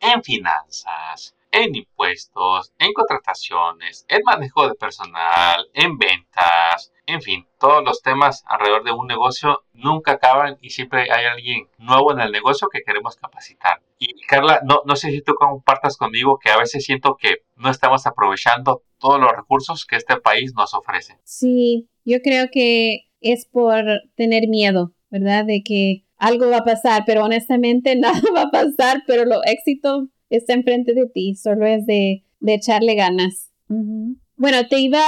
en 0.00 0.22
finanzas, 0.22 1.36
en 1.56 1.74
impuestos, 1.74 2.72
en 2.78 2.92
contrataciones, 2.92 4.04
en 4.08 4.20
manejo 4.24 4.68
de 4.68 4.74
personal, 4.74 5.66
en 5.72 5.96
ventas, 5.96 6.92
en 7.06 7.22
fin, 7.22 7.46
todos 7.58 7.82
los 7.82 8.02
temas 8.02 8.44
alrededor 8.46 8.84
de 8.84 8.92
un 8.92 9.06
negocio 9.06 9.62
nunca 9.72 10.12
acaban 10.12 10.58
y 10.60 10.70
siempre 10.70 11.10
hay 11.10 11.24
alguien 11.24 11.66
nuevo 11.78 12.12
en 12.12 12.20
el 12.20 12.30
negocio 12.30 12.68
que 12.68 12.82
queremos 12.82 13.16
capacitar. 13.16 13.80
Y 13.98 14.08
Carla, 14.26 14.60
no, 14.64 14.82
no 14.84 14.96
sé 14.96 15.10
si 15.10 15.22
tú 15.22 15.34
compartas 15.34 15.96
conmigo 15.96 16.38
que 16.38 16.50
a 16.50 16.58
veces 16.58 16.84
siento 16.84 17.16
que 17.16 17.36
no 17.54 17.70
estamos 17.70 18.06
aprovechando 18.06 18.82
todos 18.98 19.18
los 19.18 19.32
recursos 19.32 19.86
que 19.86 19.96
este 19.96 20.16
país 20.18 20.52
nos 20.54 20.74
ofrece. 20.74 21.18
Sí, 21.24 21.88
yo 22.04 22.20
creo 22.22 22.48
que 22.52 23.08
es 23.20 23.46
por 23.46 23.82
tener 24.14 24.48
miedo, 24.48 24.92
¿verdad? 25.08 25.46
De 25.46 25.62
que 25.64 26.04
algo 26.18 26.50
va 26.50 26.58
a 26.58 26.64
pasar, 26.64 27.04
pero 27.06 27.24
honestamente 27.24 27.96
nada 27.96 28.20
va 28.36 28.42
a 28.42 28.50
pasar, 28.50 29.04
pero 29.06 29.24
lo 29.24 29.42
éxito 29.44 30.08
está 30.30 30.54
enfrente 30.54 30.94
de 30.94 31.06
ti, 31.06 31.34
solo 31.34 31.66
es 31.66 31.84
de, 31.86 32.22
echarle 32.46 32.94
ganas. 32.94 33.50
Bueno, 34.36 34.68
te 34.68 34.78
iba, 34.78 35.02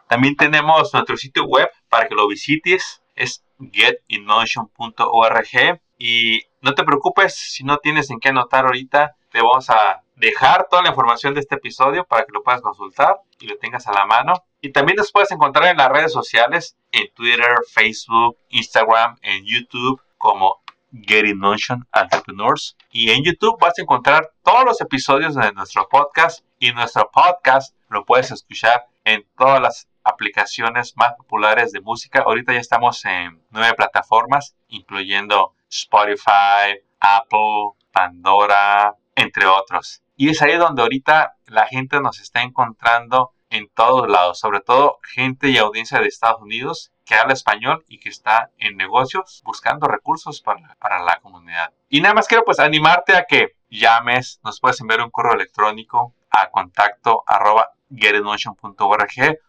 También 0.09 0.35
tenemos 0.35 0.93
nuestro 0.93 1.15
sitio 1.15 1.45
web 1.45 1.69
para 1.87 2.09
que 2.09 2.15
lo 2.15 2.27
visites, 2.27 3.01
es 3.15 3.45
getinnotion.org 3.71 5.79
y 5.97 6.41
no 6.59 6.75
te 6.75 6.83
preocupes 6.83 7.37
si 7.37 7.63
no 7.63 7.77
tienes 7.77 8.09
en 8.09 8.19
qué 8.19 8.27
anotar 8.29 8.65
ahorita, 8.65 9.15
te 9.31 9.41
vamos 9.41 9.69
a 9.69 10.01
dejar 10.17 10.67
toda 10.69 10.81
la 10.81 10.89
información 10.89 11.33
de 11.33 11.39
este 11.39 11.55
episodio 11.55 12.03
para 12.03 12.25
que 12.25 12.33
lo 12.33 12.43
puedas 12.43 12.61
consultar 12.61 13.21
y 13.39 13.47
lo 13.47 13.57
tengas 13.57 13.87
a 13.87 13.93
la 13.93 14.05
mano. 14.05 14.33
Y 14.65 14.71
también 14.71 14.95
nos 14.95 15.11
puedes 15.11 15.29
encontrar 15.29 15.67
en 15.67 15.77
las 15.77 15.89
redes 15.89 16.11
sociales, 16.11 16.75
en 16.91 17.07
Twitter, 17.13 17.55
Facebook, 17.71 18.35
Instagram, 18.49 19.15
en 19.21 19.45
YouTube 19.45 20.01
como 20.17 20.59
Getting 20.91 21.37
Notion 21.37 21.87
Entrepreneurs. 21.93 22.75
Y 22.89 23.11
en 23.11 23.23
YouTube 23.23 23.59
vas 23.61 23.77
a 23.77 23.83
encontrar 23.83 24.31
todos 24.43 24.65
los 24.65 24.81
episodios 24.81 25.35
de 25.35 25.53
nuestro 25.53 25.87
podcast 25.87 26.43
y 26.57 26.71
nuestro 26.71 27.11
podcast 27.11 27.75
lo 27.89 28.05
puedes 28.05 28.31
escuchar 28.31 28.87
en 29.03 29.23
todas 29.37 29.61
las 29.61 29.87
aplicaciones 30.03 30.97
más 30.97 31.13
populares 31.13 31.71
de 31.71 31.81
música. 31.81 32.23
Ahorita 32.25 32.51
ya 32.51 32.59
estamos 32.59 33.05
en 33.05 33.39
nueve 33.51 33.75
plataformas, 33.75 34.55
incluyendo 34.69 35.53
Spotify, 35.69 36.81
Apple, 36.99 37.77
Pandora, 37.91 38.95
entre 39.13 39.45
otros. 39.45 40.01
Y 40.17 40.29
es 40.29 40.41
ahí 40.41 40.57
donde 40.57 40.81
ahorita 40.81 41.35
la 41.45 41.67
gente 41.67 42.01
nos 42.01 42.19
está 42.19 42.41
encontrando 42.41 43.34
en 43.55 43.69
todos 43.69 44.09
lados, 44.09 44.39
sobre 44.39 44.59
todo 44.59 44.99
gente 45.03 45.49
y 45.49 45.57
audiencia 45.57 45.99
de 45.99 46.07
Estados 46.07 46.41
Unidos 46.41 46.91
que 47.05 47.15
habla 47.15 47.33
español 47.33 47.85
y 47.87 47.99
que 47.99 48.09
está 48.09 48.51
en 48.57 48.77
negocios 48.77 49.41
buscando 49.45 49.87
recursos 49.87 50.41
para, 50.41 50.75
para 50.79 51.03
la 51.03 51.19
comunidad. 51.19 51.73
Y 51.87 52.01
nada 52.01 52.15
más 52.15 52.27
quiero 52.27 52.43
pues 52.43 52.59
animarte 52.59 53.15
a 53.15 53.25
que 53.25 53.55
llames, 53.69 54.39
nos 54.43 54.59
puedes 54.59 54.81
enviar 54.81 55.01
un 55.01 55.11
correo 55.11 55.33
electrónico 55.33 56.13
a 56.29 56.49
contacto 56.49 57.23
arroba 57.27 57.71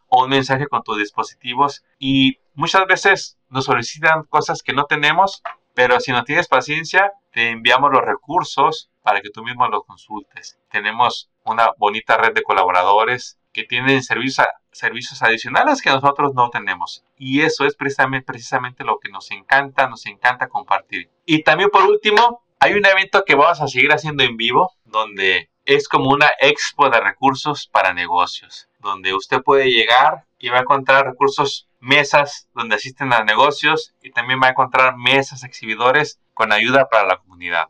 o 0.08 0.24
un 0.24 0.30
mensaje 0.30 0.68
con 0.68 0.82
tus 0.82 0.98
dispositivos 0.98 1.84
y 1.98 2.38
muchas 2.54 2.86
veces 2.86 3.38
nos 3.48 3.64
solicitan 3.64 4.24
cosas 4.24 4.62
que 4.62 4.72
no 4.72 4.84
tenemos, 4.84 5.42
pero 5.74 5.98
si 6.00 6.12
no 6.12 6.24
tienes 6.24 6.46
paciencia, 6.48 7.12
te 7.32 7.50
enviamos 7.50 7.90
los 7.92 8.02
recursos 8.02 8.90
para 9.06 9.20
que 9.20 9.30
tú 9.30 9.44
mismo 9.44 9.68
los 9.68 9.84
consultes. 9.84 10.58
Tenemos 10.68 11.30
una 11.44 11.68
bonita 11.78 12.16
red 12.16 12.34
de 12.34 12.42
colaboradores 12.42 13.38
que 13.52 13.62
tienen 13.62 14.02
servicios, 14.02 14.48
servicios 14.72 15.22
adicionales 15.22 15.80
que 15.80 15.90
nosotros 15.90 16.32
no 16.34 16.50
tenemos. 16.50 17.04
Y 17.16 17.42
eso 17.42 17.66
es 17.66 17.76
precisamente, 17.76 18.26
precisamente 18.26 18.82
lo 18.82 18.98
que 18.98 19.08
nos 19.08 19.30
encanta, 19.30 19.88
nos 19.88 20.06
encanta 20.06 20.48
compartir. 20.48 21.08
Y 21.24 21.44
también 21.44 21.70
por 21.70 21.84
último, 21.84 22.42
hay 22.58 22.72
un 22.72 22.84
evento 22.84 23.22
que 23.24 23.36
vamos 23.36 23.60
a 23.60 23.68
seguir 23.68 23.92
haciendo 23.92 24.24
en 24.24 24.36
vivo, 24.36 24.72
donde 24.84 25.50
es 25.64 25.88
como 25.88 26.10
una 26.10 26.32
expo 26.40 26.90
de 26.90 27.00
recursos 27.00 27.68
para 27.68 27.94
negocios, 27.94 28.68
donde 28.80 29.14
usted 29.14 29.40
puede 29.40 29.70
llegar 29.70 30.24
y 30.36 30.48
va 30.48 30.58
a 30.58 30.62
encontrar 30.62 31.06
recursos, 31.06 31.68
mesas 31.78 32.48
donde 32.54 32.74
asisten 32.74 33.12
a 33.12 33.22
negocios 33.22 33.94
y 34.02 34.10
también 34.10 34.40
va 34.42 34.48
a 34.48 34.50
encontrar 34.50 34.96
mesas 34.96 35.44
exhibidores 35.44 36.18
con 36.34 36.52
ayuda 36.52 36.88
para 36.88 37.06
la 37.06 37.18
comunidad. 37.18 37.66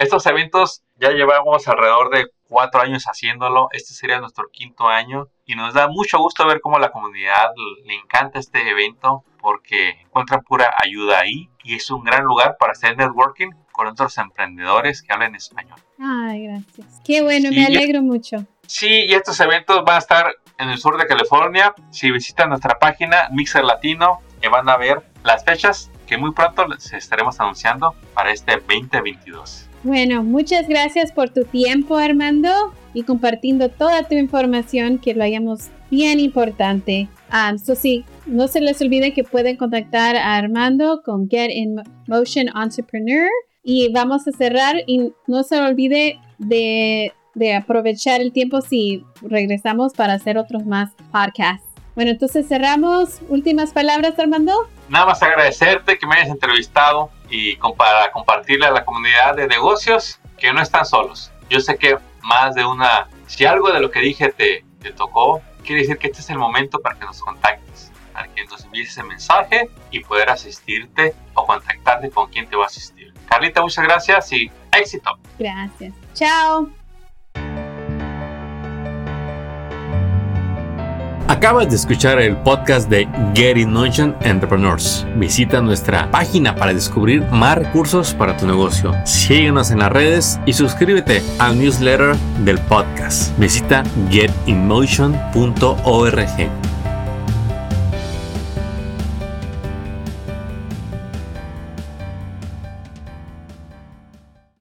Estos 0.00 0.24
eventos 0.24 0.82
ya 0.96 1.10
llevamos 1.10 1.68
alrededor 1.68 2.08
de 2.08 2.28
cuatro 2.48 2.80
años 2.80 3.04
haciéndolo, 3.04 3.68
este 3.72 3.92
sería 3.92 4.18
nuestro 4.18 4.48
quinto 4.50 4.88
año 4.88 5.28
y 5.44 5.56
nos 5.56 5.74
da 5.74 5.88
mucho 5.88 6.16
gusto 6.16 6.46
ver 6.46 6.62
cómo 6.62 6.78
la 6.78 6.90
comunidad 6.90 7.50
le 7.84 7.96
encanta 7.96 8.38
este 8.38 8.66
evento 8.66 9.24
porque 9.42 10.00
encuentran 10.00 10.40
pura 10.40 10.74
ayuda 10.82 11.20
ahí 11.20 11.50
y 11.62 11.74
es 11.74 11.90
un 11.90 12.02
gran 12.02 12.24
lugar 12.24 12.56
para 12.58 12.72
hacer 12.72 12.96
networking 12.96 13.50
con 13.72 13.88
otros 13.88 14.16
emprendedores 14.16 15.02
que 15.02 15.12
hablan 15.12 15.34
español. 15.34 15.78
Ay, 15.98 16.46
gracias. 16.46 17.02
Qué 17.04 17.20
bueno, 17.20 17.50
me 17.50 17.66
alegro 17.66 18.00
mucho. 18.00 18.38
Sí, 18.66 19.04
y 19.06 19.12
estos 19.12 19.38
eventos 19.40 19.84
van 19.84 19.96
a 19.96 19.98
estar 19.98 20.34
en 20.56 20.70
el 20.70 20.78
sur 20.78 20.96
de 20.96 21.06
California. 21.06 21.74
Si 21.90 22.10
visitan 22.10 22.48
nuestra 22.48 22.78
página 22.78 23.28
Mixer 23.32 23.64
Latino, 23.64 24.20
que 24.40 24.48
van 24.48 24.66
a 24.70 24.78
ver 24.78 25.02
las 25.24 25.44
fechas 25.44 25.90
que 26.06 26.16
muy 26.16 26.32
pronto 26.32 26.66
les 26.66 26.90
estaremos 26.94 27.38
anunciando 27.38 27.94
para 28.14 28.30
este 28.30 28.56
2022. 28.56 29.69
Bueno, 29.82 30.22
muchas 30.22 30.68
gracias 30.68 31.10
por 31.10 31.30
tu 31.30 31.44
tiempo, 31.44 31.96
Armando, 31.96 32.50
y 32.92 33.02
compartiendo 33.02 33.70
toda 33.70 34.06
tu 34.06 34.14
información 34.14 34.98
que 34.98 35.14
lo 35.14 35.24
hayamos 35.24 35.68
bien 35.90 36.20
importante. 36.20 37.08
Um, 37.32 37.58
so 37.58 37.74
sí, 37.74 38.04
no 38.26 38.46
se 38.48 38.60
les 38.60 38.80
olvide 38.82 39.14
que 39.14 39.24
pueden 39.24 39.56
contactar 39.56 40.16
a 40.16 40.36
Armando 40.36 41.02
con 41.02 41.28
Get 41.30 41.50
in 41.50 41.76
Motion 42.08 42.48
Entrepreneur 42.54 43.28
y 43.62 43.90
vamos 43.92 44.28
a 44.28 44.32
cerrar 44.32 44.76
y 44.86 45.12
no 45.26 45.42
se 45.44 45.58
olvide 45.58 46.18
de, 46.38 47.12
de 47.34 47.54
aprovechar 47.54 48.20
el 48.20 48.32
tiempo 48.32 48.60
si 48.60 49.04
regresamos 49.22 49.94
para 49.94 50.14
hacer 50.14 50.36
otros 50.36 50.66
más 50.66 50.90
podcasts. 51.10 51.66
Bueno, 51.94 52.10
entonces 52.10 52.46
cerramos. 52.46 53.20
Últimas 53.28 53.72
palabras, 53.72 54.18
Armando. 54.18 54.52
Nada 54.90 55.06
más 55.06 55.22
agradecerte 55.22 55.98
que 55.98 56.06
me 56.06 56.16
hayas 56.16 56.30
entrevistado 56.30 57.10
y 57.30 57.54
para 57.56 58.10
compartirle 58.10 58.66
a 58.66 58.72
la 58.72 58.84
comunidad 58.84 59.36
de 59.36 59.46
negocios 59.46 60.18
que 60.36 60.52
no 60.52 60.60
están 60.60 60.84
solos. 60.84 61.30
Yo 61.48 61.60
sé 61.60 61.78
que 61.78 61.96
más 62.22 62.56
de 62.56 62.64
una, 62.64 63.08
si 63.28 63.44
algo 63.44 63.70
de 63.70 63.78
lo 63.78 63.92
que 63.92 64.00
dije 64.00 64.32
te, 64.32 64.64
te 64.82 64.90
tocó, 64.90 65.40
quiere 65.64 65.82
decir 65.82 65.96
que 65.96 66.08
este 66.08 66.20
es 66.20 66.30
el 66.30 66.38
momento 66.38 66.80
para 66.80 66.98
que 66.98 67.04
nos 67.04 67.20
contactes, 67.20 67.92
para 68.12 68.26
que 68.34 68.44
nos 68.46 68.64
envíes 68.64 68.88
ese 68.88 69.04
mensaje 69.04 69.70
y 69.92 70.00
poder 70.00 70.28
asistirte 70.28 71.14
o 71.34 71.46
contactarte 71.46 72.10
con 72.10 72.28
quien 72.28 72.48
te 72.48 72.56
va 72.56 72.64
a 72.64 72.66
asistir. 72.66 73.14
Carlita, 73.28 73.62
muchas 73.62 73.84
gracias 73.84 74.32
y 74.32 74.50
éxito. 74.72 75.16
Gracias. 75.38 75.94
Chao. 76.14 76.68
Acabas 81.30 81.70
de 81.70 81.76
escuchar 81.76 82.20
el 82.20 82.36
podcast 82.38 82.90
de 82.90 83.08
Get 83.36 83.56
in 83.56 83.72
Motion 83.72 84.16
Entrepreneurs. 84.22 85.06
Visita 85.14 85.60
nuestra 85.60 86.10
página 86.10 86.56
para 86.56 86.74
descubrir 86.74 87.22
más 87.30 87.56
recursos 87.56 88.12
para 88.12 88.36
tu 88.36 88.48
negocio. 88.48 88.92
Síguenos 89.04 89.70
en 89.70 89.78
las 89.78 89.92
redes 89.92 90.40
y 90.44 90.54
suscríbete 90.54 91.22
al 91.38 91.56
newsletter 91.56 92.16
del 92.44 92.58
podcast. 92.62 93.38
Visita 93.38 93.84
getinmotion.org. 94.10 96.69